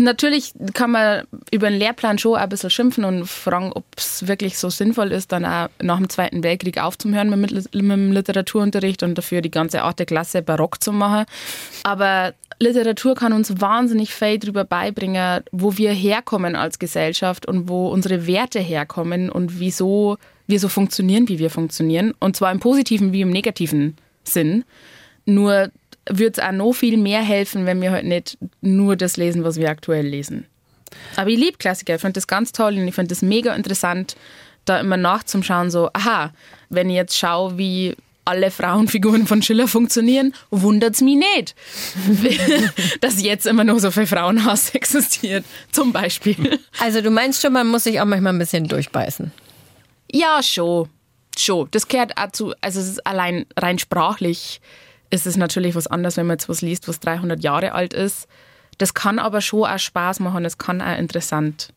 [0.00, 1.22] Natürlich kann man
[1.52, 5.30] über den Lehrplan schon ein bisschen schimpfen und fragen, ob es wirklich so sinnvoll ist,
[5.32, 9.82] dann auch nach dem Zweiten Weltkrieg aufzuhören mit, mit dem Literaturunterricht und dafür die ganze
[9.82, 11.26] achte Klasse barock zu machen.
[11.84, 17.88] Aber Literatur kann uns wahnsinnig viel darüber beibringen, wo wir herkommen als Gesellschaft und wo
[17.88, 20.16] unsere Werte herkommen und wieso
[20.46, 22.14] wir so funktionieren, wie wir funktionieren.
[22.18, 24.64] Und zwar im positiven wie im negativen Sinn.
[25.26, 25.70] Nur
[26.08, 29.56] würde es auch noch viel mehr helfen, wenn wir halt nicht nur das lesen, was
[29.56, 30.46] wir aktuell lesen.
[31.16, 34.16] Aber ich liebe Klassiker, ich finde das ganz toll und ich finde das mega interessant,
[34.64, 36.32] da immer nachzuschauen, so, aha,
[36.68, 41.54] wenn ich jetzt schaue, wie alle Frauenfiguren von Schiller funktionieren, wundert es mich nicht,
[43.00, 46.58] dass jetzt immer noch so viel Frauenhass existiert, zum Beispiel.
[46.80, 49.30] Also du meinst schon, man muss sich auch manchmal ein bisschen durchbeißen?
[50.10, 50.88] Ja, schon.
[51.38, 51.68] Schon.
[51.70, 54.60] Das gehört auch zu, also es ist allein rein sprachlich
[55.10, 58.28] ist es natürlich was anderes, wenn man jetzt was liest, was 300 Jahre alt ist.
[58.78, 61.72] Das kann aber schon auch Spaß machen, es kann auch interessant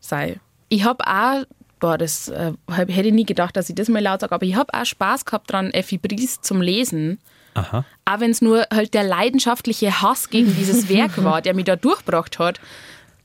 [0.00, 0.40] sein.
[0.68, 1.44] Ich habe auch,
[1.78, 4.56] boah, das äh, hätte ich nie gedacht, dass ich das mal laut sage, aber ich
[4.56, 7.18] habe auch Spaß gehabt dran, Effi Briest zum Lesen.
[7.54, 7.84] Aha.
[8.04, 11.76] Auch wenn es nur halt der leidenschaftliche Hass gegen dieses Werk war, der mich da
[11.76, 12.60] durchgebracht hat.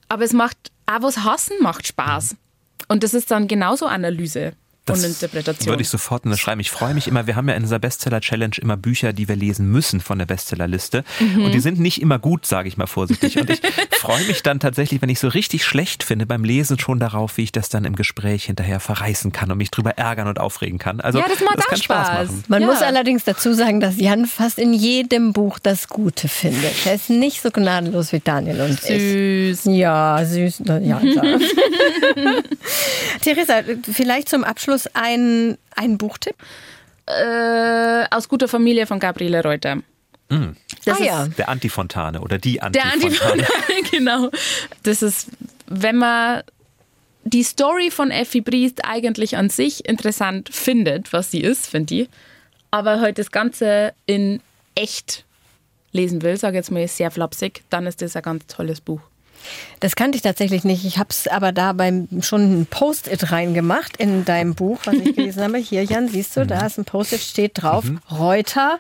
[0.10, 2.36] Aber es macht, auch was Hassen macht Spaß.
[2.88, 4.54] Und das ist dann genauso Analyse.
[4.86, 5.72] Das und Interpretation.
[5.72, 6.62] Würde ich sofort unterschreiben.
[6.62, 9.72] Ich freue mich immer, wir haben ja in dieser Bestseller-Challenge immer Bücher, die wir lesen
[9.72, 11.04] müssen von der Bestsellerliste.
[11.20, 11.46] Mhm.
[11.46, 13.40] Und die sind nicht immer gut, sage ich mal vorsichtig.
[13.40, 13.62] Und ich
[13.98, 17.44] freue mich dann tatsächlich, wenn ich so richtig schlecht finde beim Lesen schon darauf, wie
[17.44, 21.02] ich das dann im Gespräch hinterher verreißen kann und mich drüber ärgern und aufregen kann.
[21.02, 22.08] Also ja, das macht das kann Spaß.
[22.08, 22.44] Spaß machen.
[22.48, 22.68] Man ja.
[22.68, 26.86] muss allerdings dazu sagen, dass Jan fast in jedem Buch das Gute findet.
[26.86, 28.90] Er ist nicht so gnadenlos wie Daniel und süß.
[28.90, 29.62] ich.
[29.62, 29.76] Süß.
[29.76, 30.62] Ja, süß.
[30.84, 31.02] Ja,
[33.22, 33.62] Theresa,
[33.92, 36.36] vielleicht zum Abschluss Abschluss ein, ein Buchtipp?
[37.08, 39.78] Äh, aus guter Familie von Gabriele Reuter.
[40.30, 40.56] Mhm.
[40.86, 41.28] Das ah, ist ja.
[41.28, 43.04] der Antifontane oder die Antifontane.
[43.04, 44.32] Der Antifontane, genau.
[44.84, 45.30] Das ist,
[45.68, 46.42] wenn man
[47.24, 52.10] die Story von Effi Briest eigentlich an sich interessant findet, was sie ist, finde ich,
[52.72, 54.42] aber halt das Ganze in
[54.74, 55.26] echt
[55.92, 59.02] lesen will, sage jetzt mal sehr flapsig, dann ist das ein ganz tolles Buch.
[59.80, 60.86] Das kannte ich tatsächlich nicht.
[60.86, 65.16] Ich habe es aber da beim schon ein Post-it reingemacht in deinem Buch, was ich
[65.16, 65.58] gelesen habe.
[65.58, 68.00] Hier, Jan, siehst du, da ist ein Post-it, steht drauf, mhm.
[68.12, 68.80] Reuter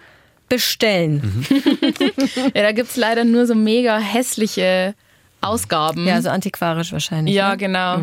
[0.50, 1.46] bestellen.
[1.50, 1.72] Mhm.
[2.54, 4.96] ja, da gibt es leider nur so mega hässliche
[5.42, 6.08] Ausgaben.
[6.08, 7.36] Ja, so antiquarisch wahrscheinlich.
[7.36, 7.58] Ja, ne?
[7.58, 8.00] genau.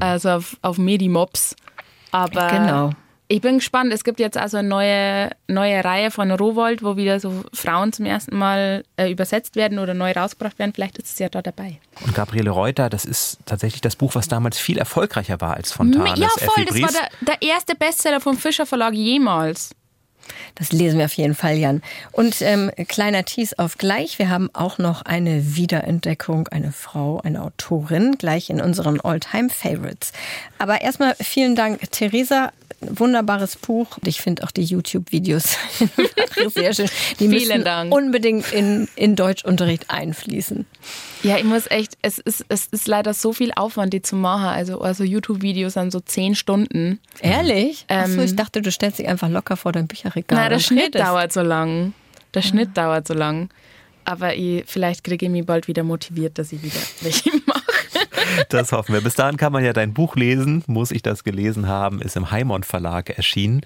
[0.00, 1.56] Also auf, auf Medimops.
[2.10, 2.90] Aber Genau.
[3.28, 3.92] Ich bin gespannt.
[3.92, 8.06] Es gibt jetzt also eine neue, neue Reihe von Rowold, wo wieder so Frauen zum
[8.06, 10.72] ersten Mal äh, übersetzt werden oder neu rausgebracht werden.
[10.74, 11.78] Vielleicht ist es ja da dabei.
[12.04, 16.18] Und Gabriele Reuter, das ist tatsächlich das Buch, was damals viel erfolgreicher war als Fontanes.
[16.18, 16.64] ja, voll.
[16.66, 19.70] Das war der, der erste Bestseller vom Fischer Verlag jemals.
[20.54, 21.82] Das lesen wir auf jeden Fall, Jan.
[22.12, 24.18] Und ähm, kleiner Tease auf gleich.
[24.18, 30.12] Wir haben auch noch eine Wiederentdeckung, eine Frau, eine Autorin, gleich in unseren All-Time-Favorites.
[30.58, 32.52] Aber erstmal vielen Dank, Theresa.
[32.80, 33.98] Wunderbares Buch.
[34.04, 35.56] Ich finde auch die YouTube-Videos
[36.54, 36.88] sehr schön.
[37.18, 37.94] Die Vielen müssen Dank.
[37.94, 40.66] unbedingt in, in Deutschunterricht einfließen.
[41.22, 44.46] Ja, ich muss echt, es ist, es ist leider so viel Aufwand, die zu machen.
[44.48, 47.00] Also, also YouTube-Videos sind so zehn Stunden.
[47.20, 47.84] Ehrlich?
[47.88, 50.38] Achso, Ähm, ich dachte, du stellst dich einfach locker vor dein Bücherregal.
[50.38, 51.04] Nein, der Schnitt redest.
[51.04, 51.94] dauert so lang.
[52.34, 53.48] Der Schnitt dauert so lang.
[54.04, 57.62] Aber ich, vielleicht kriege ich mich bald wieder motiviert, dass ich wieder welche mache.
[58.48, 59.00] Das hoffen wir.
[59.00, 60.62] Bis dahin kann man ja dein Buch lesen.
[60.66, 63.62] Muss ich das gelesen haben, ist im Heimont Verlag erschienen.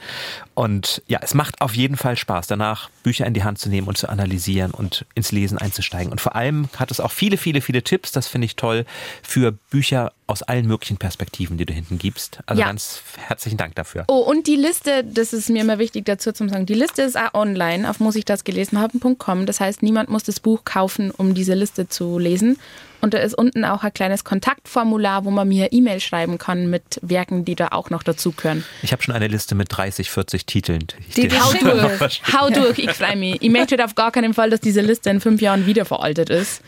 [0.54, 3.88] Und ja, es macht auf jeden Fall Spaß, danach Bücher in die Hand zu nehmen
[3.88, 6.10] und zu analysieren und ins Lesen einzusteigen.
[6.12, 8.84] Und vor allem hat es auch viele, viele, viele Tipps, das finde ich toll,
[9.22, 12.38] für Bücher aus allen möglichen Perspektiven, die du hinten gibst.
[12.46, 12.66] Also Ja.
[12.68, 14.04] ganz herzlichen Dank dafür.
[14.08, 17.18] Oh, und die Liste, das ist mir immer wichtig dazu zu sagen, die Liste ist
[17.18, 19.46] auch online auf muss ich das gelesen haben.com.
[19.46, 22.58] Das heißt, niemand muss das Buch kaufen, um diese Liste zu lesen.
[23.02, 26.98] Und da ist unten auch ein kleines Kontaktformular, wo man mir E-Mail schreiben kann mit
[27.00, 28.62] Werken, die da auch noch dazugehören.
[28.82, 30.86] Ich habe schon eine Liste mit 30, 40 Titeln.
[31.08, 33.38] Ich Die- Hau durch, hau durch, ich freue mich.
[33.40, 36.60] Ich möchte auf gar keinen Fall, dass diese Liste in fünf Jahren wieder veraltet ist,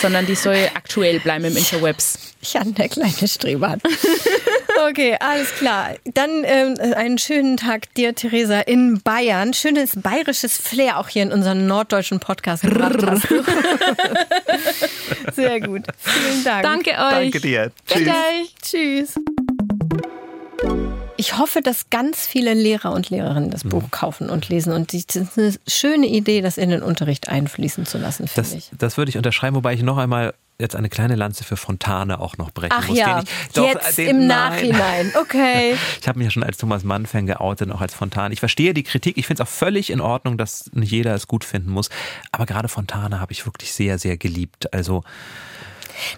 [0.00, 2.34] sondern die soll aktuell bleiben im Interwebs.
[2.52, 3.76] Jan, der kleine Streber.
[4.88, 5.90] Okay, alles klar.
[6.14, 9.52] Dann ähm, einen schönen Tag dir, Theresa, in Bayern.
[9.52, 13.28] Schönes bayerisches Flair auch hier in unseren norddeutschen Podcast gebracht hast.
[15.34, 15.82] Sehr gut.
[15.98, 16.62] Vielen Dank.
[16.62, 17.30] Danke euch.
[17.30, 17.72] Danke dir.
[18.62, 19.14] Tschüss.
[20.62, 20.90] Tschüss.
[21.20, 24.72] Ich hoffe, dass ganz viele Lehrer und Lehrerinnen das Buch kaufen und lesen.
[24.72, 28.54] Und das ist eine schöne Idee, das in den Unterricht einfließen zu lassen, finde Das,
[28.54, 28.70] ich.
[28.78, 32.38] das würde ich unterschreiben, wobei ich noch einmal jetzt eine kleine Lanze für Fontane auch
[32.38, 32.96] noch brechen Ach muss.
[32.98, 34.28] ja, ich, doch, jetzt den, im nein.
[34.28, 35.12] Nachhinein.
[35.20, 35.76] Okay.
[36.00, 38.32] Ich habe mich ja schon als Thomas Mann-Fan geoutet, auch als Fontane.
[38.32, 39.18] Ich verstehe die Kritik.
[39.18, 41.90] Ich finde es auch völlig in Ordnung, dass nicht jeder es gut finden muss.
[42.32, 44.72] Aber gerade Fontane habe ich wirklich sehr, sehr geliebt.
[44.72, 45.02] Also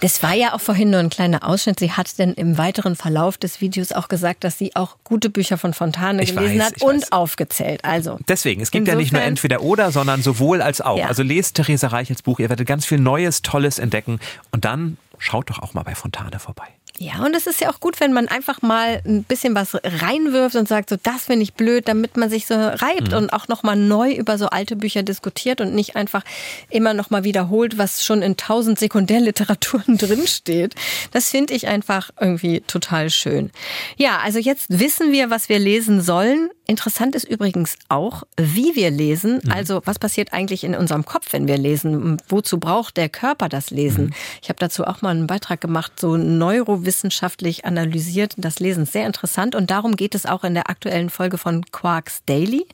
[0.00, 1.78] Das war ja auch vorhin nur ein kleiner Ausschnitt.
[1.80, 5.58] Sie hat denn im weiteren Verlauf des Videos auch gesagt, dass sie auch gute Bücher
[5.58, 7.12] von Fontane Ich gelesen weiß, hat und weiß.
[7.12, 7.84] aufgezählt.
[7.84, 10.98] Also deswegen, es gibt ja nicht nur Insofern- entweder oder, sondern sowohl als auch.
[10.98, 11.06] Ja.
[11.06, 12.38] Also lest Theresa Reichels Buch.
[12.40, 14.20] Ihr werdet ganz viel Neues, Tolles entdecken.
[14.50, 16.66] Und dann schaut doch auch mal bei Fontane vorbei.
[16.98, 20.56] Ja, und es ist ja auch gut, wenn man einfach mal ein bisschen was reinwirft
[20.56, 23.76] und sagt, so das finde ich blöd, damit man sich so reibt und auch nochmal
[23.76, 26.22] neu über so alte Bücher diskutiert und nicht einfach
[26.68, 30.74] immer nochmal wiederholt, was schon in tausend Sekundärliteraturen drinsteht.
[31.12, 33.50] Das finde ich einfach irgendwie total schön.
[33.96, 36.50] Ja, also jetzt wissen wir, was wir lesen sollen.
[36.66, 39.40] Interessant ist übrigens auch, wie wir lesen.
[39.50, 42.18] Also was passiert eigentlich in unserem Kopf, wenn wir lesen?
[42.28, 44.14] Wozu braucht der Körper das Lesen?
[44.40, 48.86] Ich habe dazu auch mal einen Beitrag gemacht, so neurowissenschaftlich analysiert das Lesen.
[48.86, 52.64] Sehr interessant und darum geht es auch in der aktuellen Folge von Quarks Daily.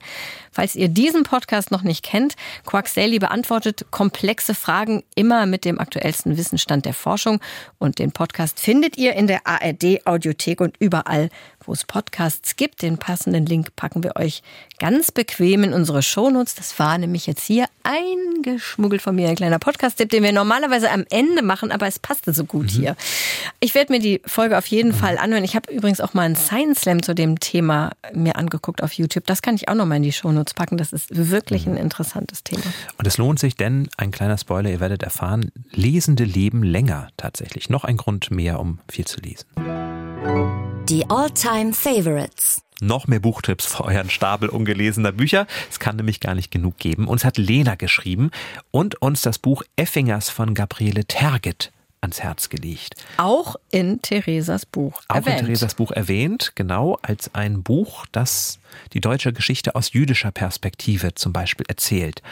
[0.52, 2.34] Falls ihr diesen Podcast noch nicht kennt,
[2.66, 7.40] Quarks Daily beantwortet komplexe Fragen immer mit dem aktuellsten Wissensstand der Forschung
[7.78, 11.30] und den Podcast findet ihr in der ARD Audiothek und überall,
[11.68, 12.82] wo es Podcasts gibt.
[12.82, 14.42] Den passenden Link packen wir euch
[14.78, 16.54] ganz bequem in unsere Shownotes.
[16.54, 21.04] Das war nämlich jetzt hier eingeschmuggelt von mir, ein kleiner Podcast-Tipp, den wir normalerweise am
[21.10, 22.96] Ende machen, aber es passte so gut hier.
[23.60, 25.44] Ich werde mir die Folge auf jeden Fall anhören.
[25.44, 29.26] Ich habe übrigens auch mal einen Science Slam zu dem Thema mir angeguckt auf YouTube.
[29.26, 30.78] Das kann ich auch noch mal in die Shownotes packen.
[30.78, 32.62] Das ist wirklich ein interessantes Thema.
[32.96, 37.68] Und es lohnt sich, denn ein kleiner Spoiler, ihr werdet erfahren, Lesende leben länger tatsächlich.
[37.68, 39.46] Noch ein Grund mehr, um viel zu lesen.
[40.88, 42.62] Die All-Time Favorites.
[42.80, 45.46] noch mehr Buchtipps für euren Stapel ungelesener Bücher.
[45.70, 47.08] Es kann nämlich gar nicht genug geben.
[47.08, 48.30] Uns hat Lena geschrieben
[48.70, 52.94] und uns das Buch Effingers von Gabriele Terget ans Herz gelegt.
[53.16, 55.40] Auch in Theresas Buch Auch erwähnt.
[55.40, 58.58] in Theresas Buch erwähnt, genau, als ein Buch, das
[58.92, 62.22] die deutsche Geschichte aus jüdischer Perspektive zum Beispiel erzählt.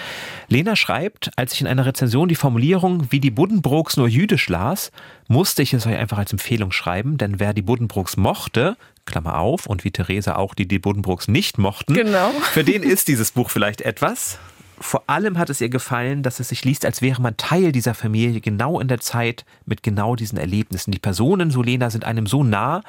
[0.49, 4.93] Lena schreibt, als ich in einer Rezension die Formulierung, wie die Buddenbrooks nur jüdisch las,
[5.29, 9.67] musste ich es euch einfach als Empfehlung schreiben, denn wer die Buddenbrooks mochte, Klammer auf,
[9.67, 12.31] und wie Theresa auch, die die Buddenbrooks nicht mochten, Genau.
[12.53, 14.39] für den ist dieses Buch vielleicht etwas.
[14.79, 17.95] Vor allem hat es ihr gefallen, dass es sich liest, als wäre man Teil dieser
[17.95, 20.91] Familie, genau in der Zeit mit genau diesen Erlebnissen.
[20.91, 22.83] Die Personen, so Lena, sind einem so nah.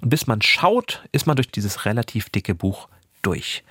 [0.00, 2.88] Und bis man schaut, ist man durch dieses relativ dicke Buch
[3.22, 3.64] durch.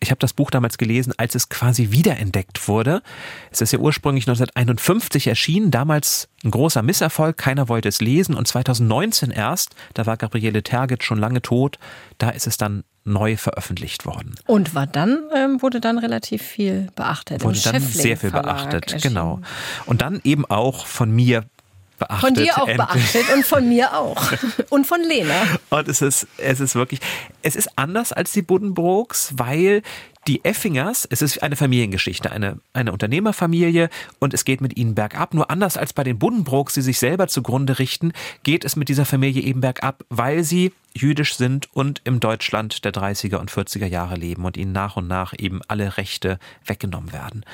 [0.00, 3.02] ich habe das Buch damals gelesen, als es quasi wiederentdeckt wurde.
[3.50, 8.46] Es ist ja ursprünglich 1951 erschienen, damals ein großer Misserfolg, keiner wollte es lesen und
[8.46, 11.78] 2019 erst, da war Gabriele Tergit schon lange tot,
[12.18, 14.34] da ist es dann neu veröffentlicht worden.
[14.46, 17.42] Und war dann, ähm, wurde dann relativ viel beachtet.
[17.44, 19.14] Wurde dann sehr viel beachtet, erschienen.
[19.14, 19.40] genau.
[19.86, 21.44] Und dann eben auch von mir
[21.98, 22.20] beachtet.
[22.20, 24.32] Von dir auch beachtet und von mir auch.
[24.68, 25.34] Und von Lena.
[25.70, 27.00] Und es ist, es ist wirklich,
[27.42, 29.82] es ist anders als die Buddenbrooks, weil
[30.26, 35.34] die Effingers, es ist eine Familiengeschichte, eine, eine Unternehmerfamilie und es geht mit ihnen bergab.
[35.34, 38.12] Nur anders als bei den Buddenbrooks, die sich selber zugrunde richten,
[38.42, 42.92] geht es mit dieser Familie eben bergab, weil sie jüdisch sind und im Deutschland der
[42.92, 47.44] 30er und 40er Jahre leben und ihnen nach und nach eben alle Rechte weggenommen werden.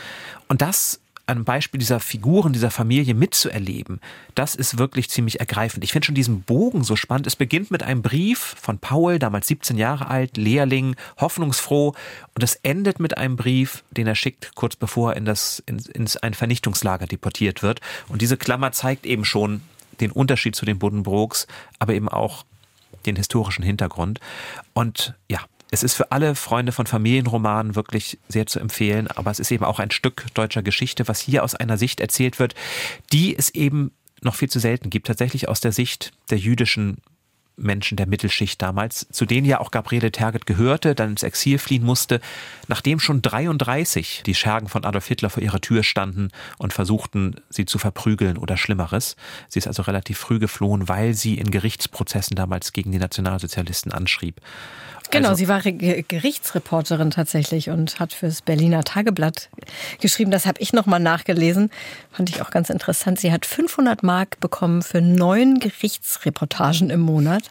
[0.48, 4.00] Und das einem Beispiel dieser Figuren, dieser Familie mitzuerleben,
[4.34, 5.84] das ist wirklich ziemlich ergreifend.
[5.84, 7.26] Ich finde schon diesen Bogen so spannend.
[7.26, 11.94] Es beginnt mit einem Brief von Paul, damals 17 Jahre alt, Lehrling, hoffnungsfroh.
[12.34, 15.78] Und es endet mit einem Brief, den er schickt, kurz bevor er in, das, in,
[15.78, 17.80] in ein Vernichtungslager deportiert wird.
[18.08, 19.62] Und diese Klammer zeigt eben schon
[20.00, 21.46] den Unterschied zu den Buddenbrooks,
[21.78, 22.44] aber eben auch
[23.06, 24.20] den historischen Hintergrund.
[24.74, 25.40] Und ja,
[25.72, 29.64] es ist für alle Freunde von Familienromanen wirklich sehr zu empfehlen, aber es ist eben
[29.64, 32.54] auch ein Stück deutscher Geschichte, was hier aus einer Sicht erzählt wird,
[33.10, 36.98] die es eben noch viel zu selten gibt, tatsächlich aus der Sicht der jüdischen
[37.56, 41.84] Menschen der Mittelschicht damals, zu denen ja auch Gabriele Terget gehörte, dann ins Exil fliehen
[41.84, 42.20] musste,
[42.68, 46.28] nachdem schon 33 die Schergen von Adolf Hitler vor ihrer Tür standen
[46.58, 49.16] und versuchten, sie zu verprügeln oder Schlimmeres.
[49.48, 54.40] Sie ist also relativ früh geflohen, weil sie in Gerichtsprozessen damals gegen die Nationalsozialisten anschrieb.
[55.12, 59.50] Genau, also, sie war Gerichtsreporterin tatsächlich und hat fürs Berliner Tageblatt
[60.00, 60.30] geschrieben.
[60.30, 61.70] Das habe ich nochmal nachgelesen.
[62.10, 63.20] Fand ich auch ganz interessant.
[63.20, 67.41] Sie hat 500 Mark bekommen für neun Gerichtsreportagen im Monat.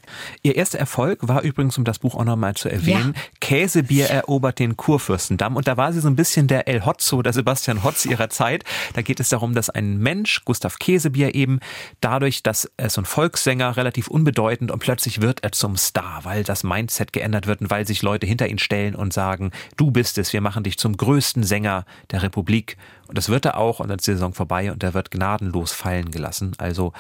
[0.41, 3.21] Ihr erster Erfolg war übrigens, um das Buch auch nochmal zu erwähnen, ja.
[3.39, 5.55] Käsebier erobert den Kurfürstendamm.
[5.55, 8.63] Und da war sie so ein bisschen der El Hotzo, der Sebastian Hotz ihrer Zeit.
[8.93, 11.59] Da geht es darum, dass ein Mensch, Gustav Käsebier eben,
[11.99, 16.43] dadurch, dass er so ein Volkssänger, relativ unbedeutend und plötzlich wird er zum Star, weil
[16.43, 19.91] das Mindset geändert wird wird und weil sich Leute hinter ihn stellen und sagen, du
[19.91, 22.77] bist es, wir machen dich zum größten Sänger der Republik.
[23.11, 25.73] Und das wird er auch und dann ist die Saison vorbei und er wird gnadenlos
[25.73, 26.53] fallen gelassen.
[26.57, 26.93] Also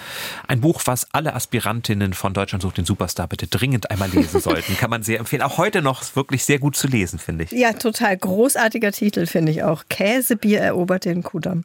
[0.45, 4.75] ein Buch, was alle Aspirantinnen von Deutschland sucht den Superstar bitte dringend einmal lesen sollten.
[4.75, 5.41] Kann man sehr empfehlen.
[5.41, 7.51] Auch heute noch wirklich sehr gut zu lesen, finde ich.
[7.51, 9.85] Ja, total großartiger Titel, finde ich auch.
[9.87, 11.63] Käsebier erobert den Kudamm.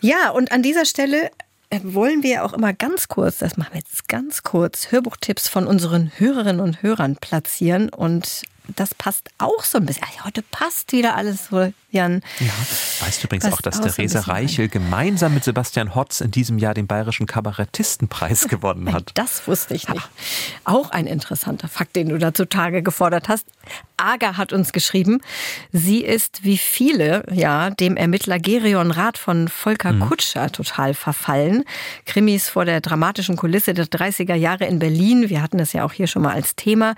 [0.00, 1.32] Ja, und an dieser Stelle
[1.70, 5.66] äh, wollen wir auch immer ganz kurz, das machen wir jetzt ganz kurz, Hörbuchtipps von
[5.66, 7.88] unseren Hörerinnen und Hörern platzieren.
[7.88, 8.44] Und
[8.76, 10.06] das passt auch so ein bisschen.
[10.24, 12.22] heute passt wieder alles so, Jan.
[12.38, 12.52] Ja,
[13.00, 16.86] weißt du übrigens auch, dass Theresa Reichel gemeinsam mit Sebastian Hotz in diesem Jahr den
[16.86, 19.10] Bayerischen Kabarettistenpreis gewonnen hat.
[19.14, 20.08] Das wusste ich nicht.
[20.64, 23.46] Auch ein interessanter Fakt, den du da zutage gefordert hast.
[23.96, 25.20] Aga hat uns geschrieben,
[25.72, 30.00] sie ist wie viele, ja, dem Ermittler Gerion Rath von Volker mhm.
[30.00, 31.64] Kutscher total verfallen.
[32.06, 35.28] Krimis vor der dramatischen Kulisse der 30er Jahre in Berlin.
[35.28, 36.94] Wir hatten das ja auch hier schon mal als Thema.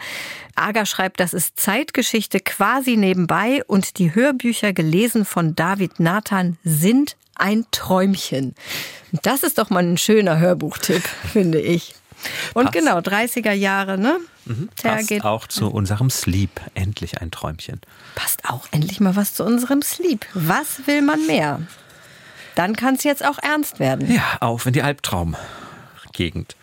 [0.54, 7.16] Aga schreibt, das ist Zeitgeschichte quasi nebenbei und die Hörbücher gelesen von David Nathan sind
[7.34, 8.54] ein Träumchen.
[9.22, 11.94] Das ist doch mal ein schöner Hörbuchtipp, finde ich.
[12.54, 12.74] Und Passt.
[12.78, 14.18] genau, 30er Jahre, ne?
[14.44, 16.50] Mhm, passt auch zu unserem Sleep.
[16.74, 17.80] Endlich ein Träumchen.
[18.14, 20.24] Passt auch endlich mal was zu unserem Sleep.
[20.34, 21.60] Was will man mehr?
[22.54, 24.12] Dann kann es jetzt auch ernst werden.
[24.12, 26.56] Ja, auf in die Albtraumgegend.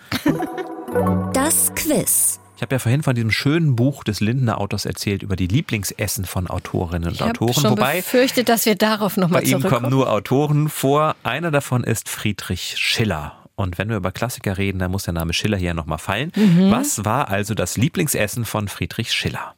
[1.34, 2.40] Das Quiz.
[2.60, 6.26] Ich habe ja vorhin von diesem schönen Buch des Lindener Autors erzählt über die Lieblingsessen
[6.26, 7.54] von Autorinnen und ich Autoren.
[7.54, 9.64] Schon Wobei befürchtet, dass wir darauf nochmal zurückkommen.
[9.64, 11.16] Bei ihm kommen nur Autoren vor.
[11.24, 13.38] Einer davon ist Friedrich Schiller.
[13.56, 16.34] Und wenn wir über Klassiker reden, dann muss der Name Schiller hier nochmal fallen.
[16.36, 16.70] Mhm.
[16.70, 19.56] Was war also das Lieblingsessen von Friedrich Schiller?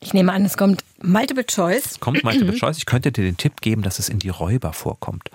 [0.00, 1.92] Ich nehme an, es kommt Multiple Choice.
[1.92, 2.78] Es kommt Multiple Choice.
[2.78, 5.30] Ich könnte dir den Tipp geben, dass es in die Räuber vorkommt.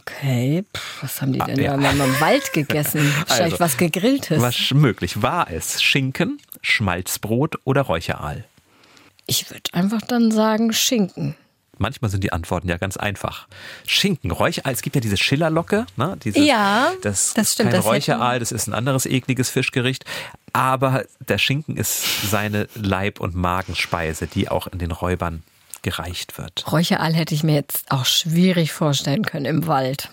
[0.00, 1.76] Okay, Puh, was haben die ah, denn ah, ja.
[1.76, 3.00] da im Wald gegessen?
[3.18, 4.40] Wahrscheinlich also, was Gegrilltes.
[4.40, 5.22] Was möglich.
[5.22, 8.44] War es Schinken, Schmalzbrot oder Räucheraal?
[9.26, 11.36] Ich würde einfach dann sagen Schinken.
[11.78, 13.46] Manchmal sind die Antworten ja ganz einfach.
[13.86, 16.16] Schinken, Räucheraal, es gibt ja diese Schillerlocke, ne?
[16.22, 17.70] Dieses, ja, das, das stimmt.
[17.70, 20.04] Kein das Räucheraal, das ist ein anderes ekliges Fischgericht.
[20.52, 25.42] Aber der Schinken ist seine Leib- und Magenspeise, die auch in den Räubern
[25.82, 26.70] gereicht wird.
[26.70, 30.08] Räucheraal hätte ich mir jetzt auch schwierig vorstellen können im Wald.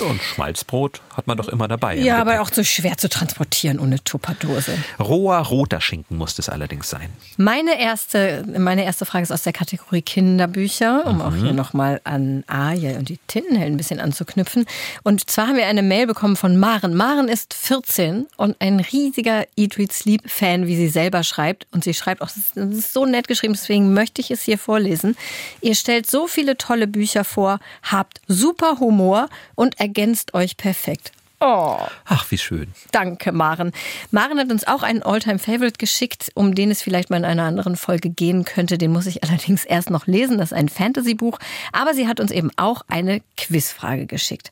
[0.00, 1.96] Und Schmalzbrot hat man doch immer dabei.
[1.96, 2.46] im Ja, aber Gepäck.
[2.46, 4.78] auch so schwer zu transportieren ohne Tupperdose.
[5.00, 7.08] Roher roter Schinken muss es allerdings sein.
[7.36, 12.44] Meine erste, meine erste Frage ist aus der Kategorie Kinderbücher, um auch hier nochmal an
[12.46, 14.66] Ariel und die Tintenhelden ein bisschen anzuknüpfen.
[15.02, 16.94] Und zwar haben wir eine Mail bekommen von Maren.
[16.94, 21.66] Maren ist 14 und ein riesiger Eat, Read, Sleep Fan, wie sie selber schreibt.
[21.72, 25.16] Und sie schreibt auch, das ist so nett geschrieben, deswegen möchte ich es hier vorlesen.
[25.60, 31.12] Ihr stellt so viele tolle Bücher vor, habt super Humor und ergänzt euch perfekt.
[31.40, 31.78] Oh.
[32.04, 32.66] Ach, wie schön.
[32.90, 33.72] Danke, Maren.
[34.10, 37.76] Maren hat uns auch einen Alltime-Favorite geschickt, um den es vielleicht mal in einer anderen
[37.76, 38.76] Folge gehen könnte.
[38.76, 40.38] Den muss ich allerdings erst noch lesen.
[40.38, 41.38] Das ist ein Fantasy-Buch.
[41.72, 44.50] Aber sie hat uns eben auch eine Quizfrage geschickt.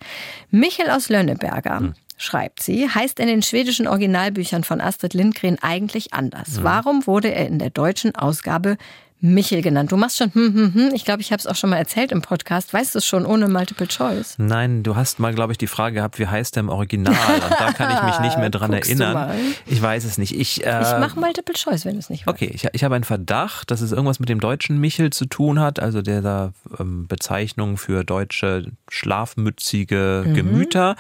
[0.51, 1.93] Michel aus Lönneberger.
[2.19, 6.63] Schreibt sie, heißt in den schwedischen Originalbüchern von Astrid Lindgren eigentlich anders.
[6.63, 8.79] Warum wurde er in der deutschen Ausgabe
[9.21, 9.91] Michel genannt?
[9.93, 10.91] Du machst schon, hm, hm, hm.
[10.95, 12.73] Ich glaube, ich habe es auch schon mal erzählt im Podcast.
[12.75, 14.35] Weißt du es schon ohne Multiple Choice?
[14.39, 17.15] Nein, du hast mal, glaube ich, die Frage gehabt, wie heißt der im Original?
[17.15, 19.31] Und da kann ich mich nicht mehr dran Guckst erinnern.
[19.65, 20.39] Ich weiß es nicht.
[20.39, 22.37] Ich, äh, Ich mache Multiple Choice, wenn du es nicht weißt.
[22.37, 25.61] Okay, ich, ich habe einen Verdacht, dass es irgendwas mit dem deutschen Michel zu tun
[25.61, 30.35] hat, also der ähm, Bezeichnung für deutsche schlafmützige Mhm.
[30.35, 30.97] Gemüter.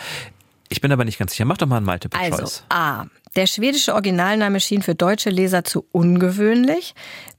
[0.69, 1.45] Ich bin aber nicht ganz sicher.
[1.45, 2.65] Mach doch mal ein Multiple Also Choice.
[2.71, 3.05] A.
[3.37, 6.95] Der schwedische Originalname schien für deutsche Leser zu ungewöhnlich.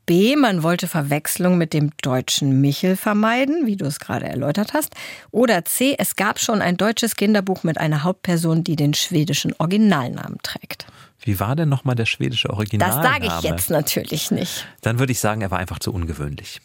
[0.07, 0.35] B.
[0.37, 4.95] Man wollte Verwechslung mit dem deutschen Michel vermeiden, wie du es gerade erläutert hast.
[5.31, 5.95] Oder C.
[5.99, 10.87] Es gab schon ein deutsches Kinderbuch mit einer Hauptperson, die den schwedischen Originalnamen trägt.
[11.19, 13.03] Wie war denn nochmal der schwedische Das Originalname?
[13.03, 14.65] sage ich jetzt natürlich nicht.
[14.81, 16.61] Dann würde ich sagen, er war einfach zu ungewöhnlich.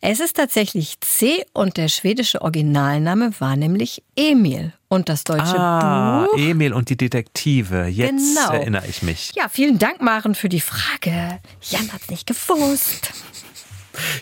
[0.00, 4.72] Es ist tatsächlich C und der schwedische Originalname war nämlich Emil.
[4.88, 7.86] Und das deutsche Ah, Buch Emil und die Detektive.
[7.86, 8.52] Jetzt Genau.
[8.52, 9.32] erinnere ich mich.
[9.34, 11.40] Ja, vielen Dank, Maren, für die Frage.
[11.62, 13.10] Jan hat's nicht gewusst.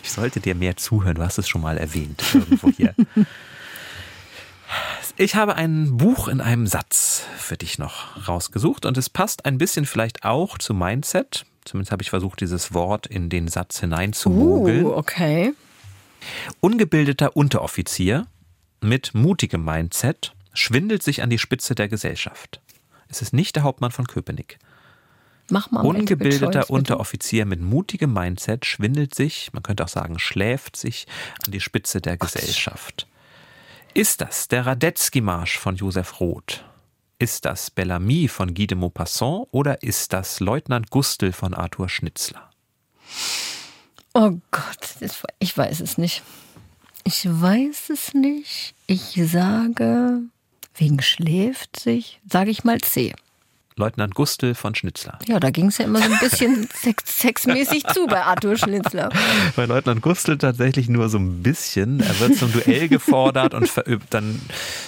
[0.03, 1.15] Ich sollte dir mehr zuhören.
[1.15, 2.95] Du hast es schon mal erwähnt irgendwo hier.
[5.17, 9.57] Ich habe ein Buch in einem Satz für dich noch rausgesucht und es passt ein
[9.57, 11.45] bisschen vielleicht auch zu Mindset.
[11.65, 14.85] Zumindest habe ich versucht, dieses Wort in den Satz hineinzumogeln.
[14.85, 15.53] Uh, okay.
[16.59, 18.27] Ungebildeter Unteroffizier
[18.81, 22.61] mit mutigem Mindset schwindelt sich an die Spitze der Gesellschaft.
[23.07, 24.57] Es ist nicht der Hauptmann von Köpenick.
[25.49, 26.65] Mach mal Ungebildeter bitte.
[26.73, 31.05] Unteroffizier mit mutigem Mindset schwindelt sich, man könnte auch sagen, schläft sich
[31.45, 33.07] an die Spitze der Gesellschaft.
[33.93, 36.65] Ist das der Radetzky-Marsch von Josef Roth?
[37.17, 42.49] Ist das Bellamy von Guy de Maupassant oder ist das Leutnant Gustl von Arthur Schnitzler?
[44.13, 44.95] Oh Gott,
[45.39, 46.23] ich weiß es nicht.
[47.05, 48.73] Ich weiß es nicht.
[48.87, 50.23] Ich sage,
[50.75, 53.13] wegen schläft sich, sage ich mal C.
[53.77, 55.19] Leutnant Gustl von Schnitzler.
[55.27, 59.09] Ja, da ging es ja immer so ein bisschen sex sexmäßig zu bei Arthur Schnitzler.
[59.57, 61.99] Bei Leutnant Gustl tatsächlich nur so ein bisschen.
[61.99, 64.07] Er wird zum Duell gefordert und verübt.
[64.13, 64.39] Dann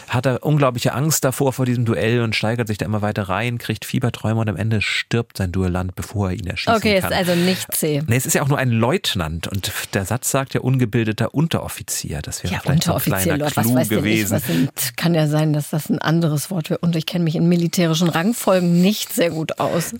[0.08, 3.58] hat er unglaubliche Angst davor vor diesem Duell und steigert sich da immer weiter rein,
[3.58, 7.12] kriegt Fieberträume und am Ende stirbt sein Duellant, bevor er ihn erschießen Okay, kann.
[7.12, 8.02] ist also nicht C.
[8.08, 12.22] Nee, es ist ja auch nur ein Leutnant und der Satz sagt ja ungebildeter Unteroffizier.
[12.22, 14.04] Das wäre Ja, vielleicht so ein Unteroffizier, kleiner was Clou weiß denn ich?
[14.04, 14.32] gewesen.
[14.32, 16.80] Was sind, kann ja sein, dass das ein anderes Wort wäre.
[16.80, 19.93] Und ich kenne mich in militärischen Rangfolgen nicht sehr gut aus.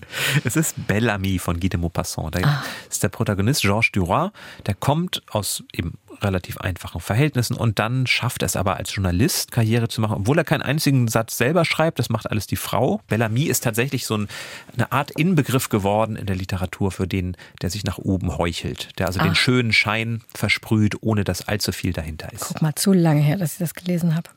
[0.44, 2.34] Es ist Bellamy von Guy de Maupassant.
[2.34, 2.64] Da Ah.
[2.90, 4.30] ist der Protagonist Georges Duroy.
[4.66, 9.52] Der kommt aus eben relativ einfachen Verhältnissen und dann schafft er es aber als Journalist
[9.52, 12.00] Karriere zu machen, obwohl er keinen einzigen Satz selber schreibt.
[12.00, 13.00] Das macht alles die Frau.
[13.06, 14.28] Bellamy ist tatsächlich so ein,
[14.74, 19.06] eine Art Inbegriff geworden in der Literatur für den, der sich nach oben heuchelt, der
[19.06, 22.46] also den schönen Schein versprüht, ohne dass allzu viel dahinter ist.
[22.48, 24.30] Guck mal, zu lange her, dass ich das gelesen habe.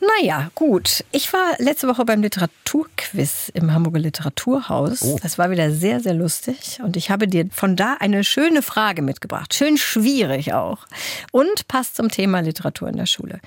[0.00, 1.04] Naja, gut.
[1.10, 5.02] Ich war letzte Woche beim Literaturquiz im Hamburger Literaturhaus.
[5.02, 5.18] Oh.
[5.22, 6.78] Das war wieder sehr, sehr lustig.
[6.82, 9.54] Und ich habe dir von da eine schöne Frage mitgebracht.
[9.54, 10.86] Schön schwierig auch.
[11.32, 13.40] Und passt zum Thema Literatur in der Schule.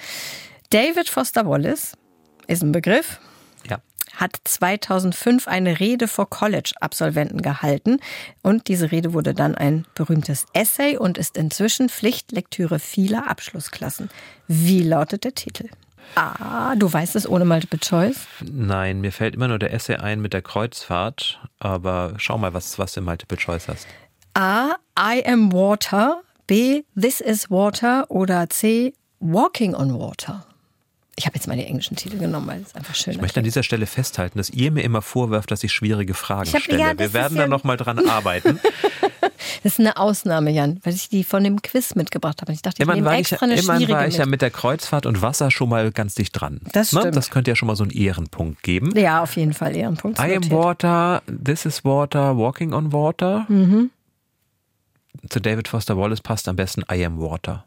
[0.72, 1.94] David Foster Wallace
[2.48, 3.20] ist ein Begriff.
[4.22, 8.00] Hat 2005 eine Rede vor College-Absolventen gehalten
[8.44, 14.10] und diese Rede wurde dann ein berühmtes Essay und ist inzwischen Pflichtlektüre vieler Abschlussklassen.
[14.48, 15.68] Wie lautet der Titel?
[16.16, 18.28] Ah, du weißt es ohne Multiple Choice.
[18.42, 22.78] Nein, mir fällt immer nur der Essay ein mit der Kreuzfahrt, aber schau mal, was,
[22.78, 23.88] was du Multiple Choice hast.
[24.34, 24.76] A.
[25.00, 26.22] I am water.
[26.48, 26.84] B.
[27.00, 28.06] This is water.
[28.10, 28.94] Oder C.
[29.20, 30.46] Walking on water.
[31.22, 33.44] Ich habe jetzt mal die englischen Titel genommen, weil es einfach schön Ich möchte an
[33.44, 36.80] dieser Stelle festhalten, dass ihr mir immer vorwirft, dass ich schwierige Fragen Ich hab- stelle.
[36.80, 38.60] ja, Wir werden ist da ja- noch mal dran arbeiten.
[39.64, 42.52] Das ist eine Ausnahme, Jan, weil ich die von dem Quiz mitgebracht habe.
[42.54, 44.32] Ich dachte, ich Immerhin nehme war ich, extra eine schwierige war ich ja mit.
[44.32, 46.62] mit der Kreuzfahrt und Wasser schon mal ganz dicht dran.
[46.74, 47.02] Das Ne?
[47.02, 47.16] stimmt.
[47.16, 48.98] Das könnte ja schon mal so einen Ehrenpunkt geben.
[48.98, 50.18] Ja, auf jeden Fall Ehrenpunkt.
[50.20, 53.46] I am water, this is water, walking on water.
[53.50, 53.92] Mhm.
[55.30, 57.66] Zu David Foster Wallace passt am besten I am water.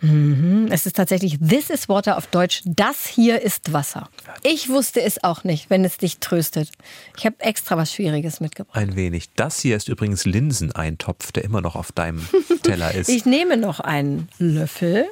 [0.00, 2.60] Es ist tatsächlich This is Water auf Deutsch.
[2.66, 4.10] Das hier ist Wasser.
[4.42, 6.70] Ich wusste es auch nicht, wenn es dich tröstet.
[7.16, 8.76] Ich habe extra was Schwieriges mitgebracht.
[8.76, 9.30] Ein wenig.
[9.36, 12.26] Das hier ist übrigens Linseneintopf, der immer noch auf deinem
[12.62, 13.08] Teller ist.
[13.08, 15.06] Ich nehme noch einen Löffel.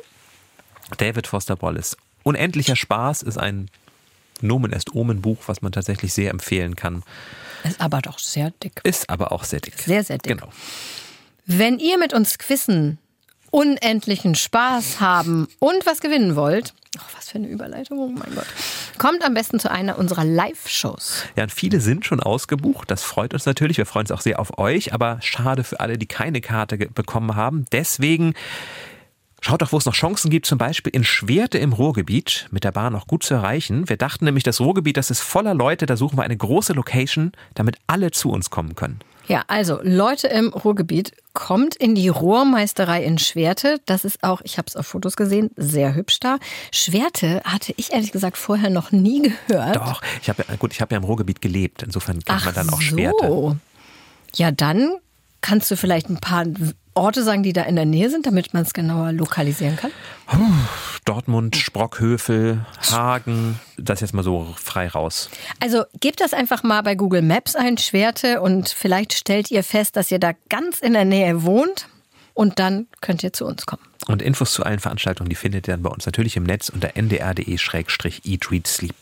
[0.98, 1.96] David Foster Wallace.
[2.22, 3.70] Unendlicher Spaß ist ein
[4.42, 7.02] Nomen est Omen Buch, was man tatsächlich sehr empfehlen kann.
[7.64, 8.80] Ist aber doch sehr dick.
[8.84, 9.78] Ist aber auch sehr dick.
[9.78, 10.36] Sehr, sehr dick.
[10.38, 10.50] Genau.
[11.46, 12.98] Wenn ihr mit uns quizzen,
[13.54, 18.46] unendlichen Spaß haben und was gewinnen wollt, ach, was für eine Überleitung, oh mein Gott,
[18.98, 21.26] kommt am besten zu einer unserer Live-Shows.
[21.36, 22.90] Ja, und viele sind schon ausgebucht.
[22.90, 23.78] Das freut uns natürlich.
[23.78, 24.92] Wir freuen uns auch sehr auf euch.
[24.92, 27.64] Aber schade für alle, die keine Karte bekommen haben.
[27.70, 28.34] Deswegen
[29.40, 30.46] schaut doch, wo es noch Chancen gibt.
[30.46, 33.88] Zum Beispiel in Schwerte im Ruhrgebiet mit der Bahn noch gut zu erreichen.
[33.88, 35.86] Wir dachten nämlich, das Ruhrgebiet, das ist voller Leute.
[35.86, 38.98] Da suchen wir eine große Location, damit alle zu uns kommen können.
[39.26, 43.80] Ja, also Leute im Ruhrgebiet, kommt in die Rohrmeisterei in Schwerte.
[43.86, 46.38] Das ist auch, ich habe es auf Fotos gesehen, sehr hübsch da.
[46.70, 49.76] Schwerte hatte ich ehrlich gesagt vorher noch nie gehört.
[49.76, 51.82] Doch, ich habe ja, gut, ich habe ja im Ruhrgebiet gelebt.
[51.82, 52.82] Insofern kennt Ach man dann auch so.
[52.82, 53.56] Schwerte.
[54.36, 54.92] Ja, dann
[55.40, 56.44] kannst du vielleicht ein paar
[56.94, 59.90] Orte sagen, die da in der Nähe sind, damit man es genauer lokalisieren kann.
[61.04, 63.58] Dortmund, Sprockhövel, Hagen.
[63.76, 65.28] Das jetzt mal so frei raus.
[65.60, 69.96] Also gebt das einfach mal bei Google Maps ein, Schwerte, und vielleicht stellt ihr fest,
[69.96, 71.88] dass ihr da ganz in der Nähe wohnt.
[72.32, 73.82] Und dann könnt ihr zu uns kommen.
[74.08, 76.96] Und Infos zu allen Veranstaltungen, die findet ihr dann bei uns natürlich im Netz unter
[76.96, 78.96] ndr.de-eat, read, sleep.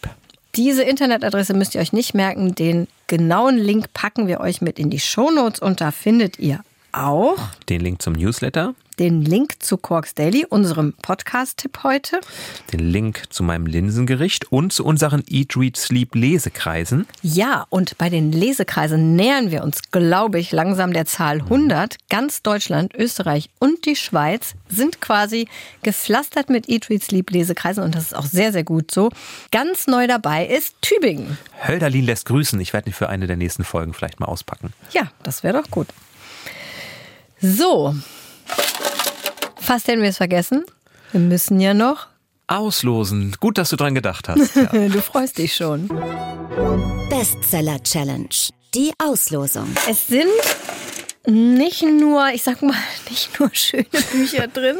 [0.54, 2.54] Diese Internetadresse müsst ihr euch nicht merken.
[2.54, 6.62] Den genauen Link packen wir euch mit in die Shownotes und da findet ihr
[6.92, 7.38] auch
[7.68, 12.20] Den Link zum Newsletter, den Link zu Quarks Daily, unserem Podcast-Tipp heute.
[12.72, 17.06] den Link zu meinem Linsengericht und zu unseren Eat, Read, Sleep Lesekreisen.
[17.22, 21.96] Ja, und bei den Lesekreisen nähern wir uns, glaube ich, langsam der Zahl 100.
[22.10, 25.48] Ganz Deutschland, Österreich und die Schweiz sind quasi
[25.82, 29.10] gepflastert mit Eat, Read, Sleep Lesekreisen und das ist auch sehr, sehr gut so.
[29.50, 31.38] Ganz neu dabei ist Tübingen.
[31.66, 32.60] Hölderlin lässt grüßen.
[32.60, 34.72] Ich werde ihn für eine der nächsten Folgen vielleicht mal auspacken.
[34.92, 35.88] Ja, das wäre doch gut.
[37.42, 37.94] So,
[39.60, 40.64] fast hätten wir es vergessen.
[41.10, 42.06] Wir müssen ja noch.
[42.46, 43.34] Auslosen.
[43.40, 44.54] Gut, dass du dran gedacht hast.
[44.72, 44.88] Ja.
[44.88, 45.88] Du freust dich schon.
[47.10, 48.28] Bestseller Challenge.
[48.74, 49.68] Die Auslosung.
[49.88, 50.28] Es sind
[51.26, 52.76] nicht nur, ich sag mal,
[53.10, 54.76] nicht nur schöne Bücher drin.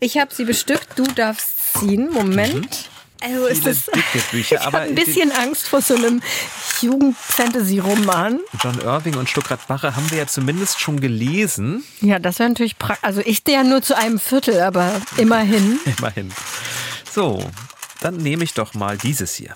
[0.00, 0.96] Ich habe sie bestückt.
[0.96, 2.10] Du darfst ziehen.
[2.12, 2.90] Moment.
[3.24, 3.86] Also ist es.
[3.86, 6.20] dicke Bücher, Ich habe ein bisschen Angst vor so einem
[6.82, 8.38] Jugend-Fantasy-Roman.
[8.62, 11.82] John Irving und Stuckrad Bache haben wir ja zumindest schon gelesen.
[12.02, 13.04] Ja, das wäre natürlich praktisch.
[13.04, 15.80] Also ich ja nur zu einem Viertel, aber immerhin.
[15.98, 16.30] Immerhin.
[17.10, 17.50] So,
[18.00, 19.54] dann nehme ich doch mal dieses hier.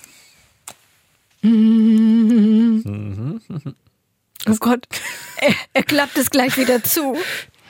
[4.47, 4.87] Oh Gott,
[5.37, 7.17] er, er klappt es gleich wieder zu.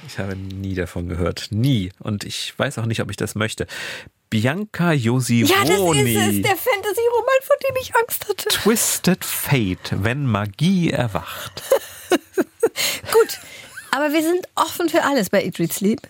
[0.08, 1.48] Ich habe nie davon gehört.
[1.52, 1.92] Nie.
[2.00, 3.68] Und ich weiß auch nicht, ob ich das möchte.
[4.30, 5.52] Bianca Josivoni.
[5.52, 8.48] Ja, das ist es, der Fantasy-Roman, vor dem ich Angst hatte.
[8.50, 11.64] Twisted Fate, wenn Magie erwacht.
[13.12, 13.40] Gut,
[13.92, 16.02] aber wir sind offen für alles bei Read, Sleep.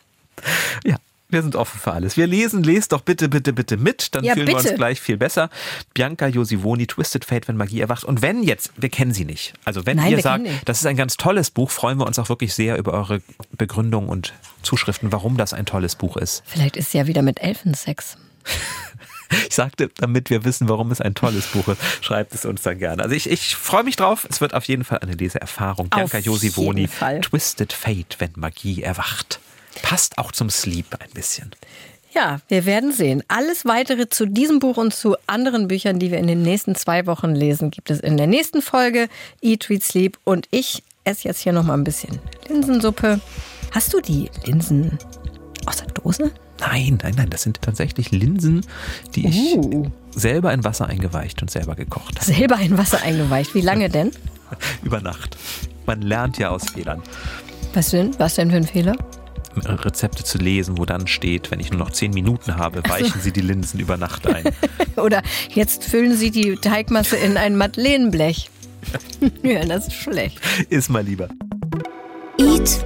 [0.86, 0.98] Ja,
[1.30, 2.18] wir sind offen für alles.
[2.18, 4.70] Wir lesen, lest doch bitte, bitte, bitte mit, dann Ja, fühlen wir bitte.
[4.70, 5.50] uns gleich viel besser.
[5.94, 8.04] Bianca Josivoni, Twisted Fate, wenn Magie erwacht.
[8.04, 9.54] Und wenn jetzt, wir kennen sie nicht.
[9.64, 12.20] Also wenn Nein, ihr wir sagt, das ist ein ganz tolles Buch, freuen wir uns
[12.20, 16.44] auch wirklich sehr über eure Begründung und Zuschriften, warum das ein tolles Buch ist.
[16.46, 18.18] Vielleicht ist sie ja wieder mit Elfensex.
[19.48, 22.80] Ich sagte, damit wir wissen, warum es ein tolles Buch ist, schreibt es uns dann
[22.80, 23.04] gerne.
[23.04, 24.28] Also ich, ich freue mich drauf.
[24.30, 25.90] Es wird auf jeden Fall eine Leseerfahrung.
[25.90, 26.90] Bianca Josivoni.
[27.22, 29.40] Twisted Fate, wenn Magie erwacht.
[29.84, 31.52] Passt auch zum Sleep ein bisschen.
[32.12, 33.24] Ja, wir werden sehen.
[33.28, 37.06] Alles weitere zu diesem Buch und zu anderen Büchern, die wir in den nächsten zwei
[37.06, 39.10] Wochen lesen, gibt es in der nächsten Folge
[39.42, 40.18] Eat, Read, Sleep.
[40.24, 43.20] Und ich esse jetzt hier noch mal ein bisschen Linsensuppe.
[43.72, 44.98] Hast du die Linsen
[45.66, 46.32] aus der Dose?
[46.60, 48.66] Nein, nein, nein, das sind tatsächlich Linsen,
[49.16, 49.86] die ich Uh.
[50.12, 52.26] selber in Wasser eingeweicht und selber gekocht habe.
[52.26, 53.56] Selber in Wasser eingeweicht.
[53.56, 54.12] Wie lange denn?
[54.84, 55.38] Über Nacht.
[55.86, 57.02] Man lernt ja aus Fehlern.
[57.74, 58.12] Was denn?
[58.20, 58.96] Was denn für ein Fehler?
[59.56, 63.32] Rezepte zu lesen, wo dann steht, wenn ich nur noch zehn Minuten habe, weichen Sie
[63.32, 64.44] die Linsen über Nacht ein.
[64.96, 65.22] Oder
[65.54, 68.50] jetzt füllen Sie die Teigmasse in ein Madeleineblech.
[69.44, 70.40] ja, das ist schlecht.
[70.70, 71.30] Ist mal lieber.
[72.40, 72.86] Eat,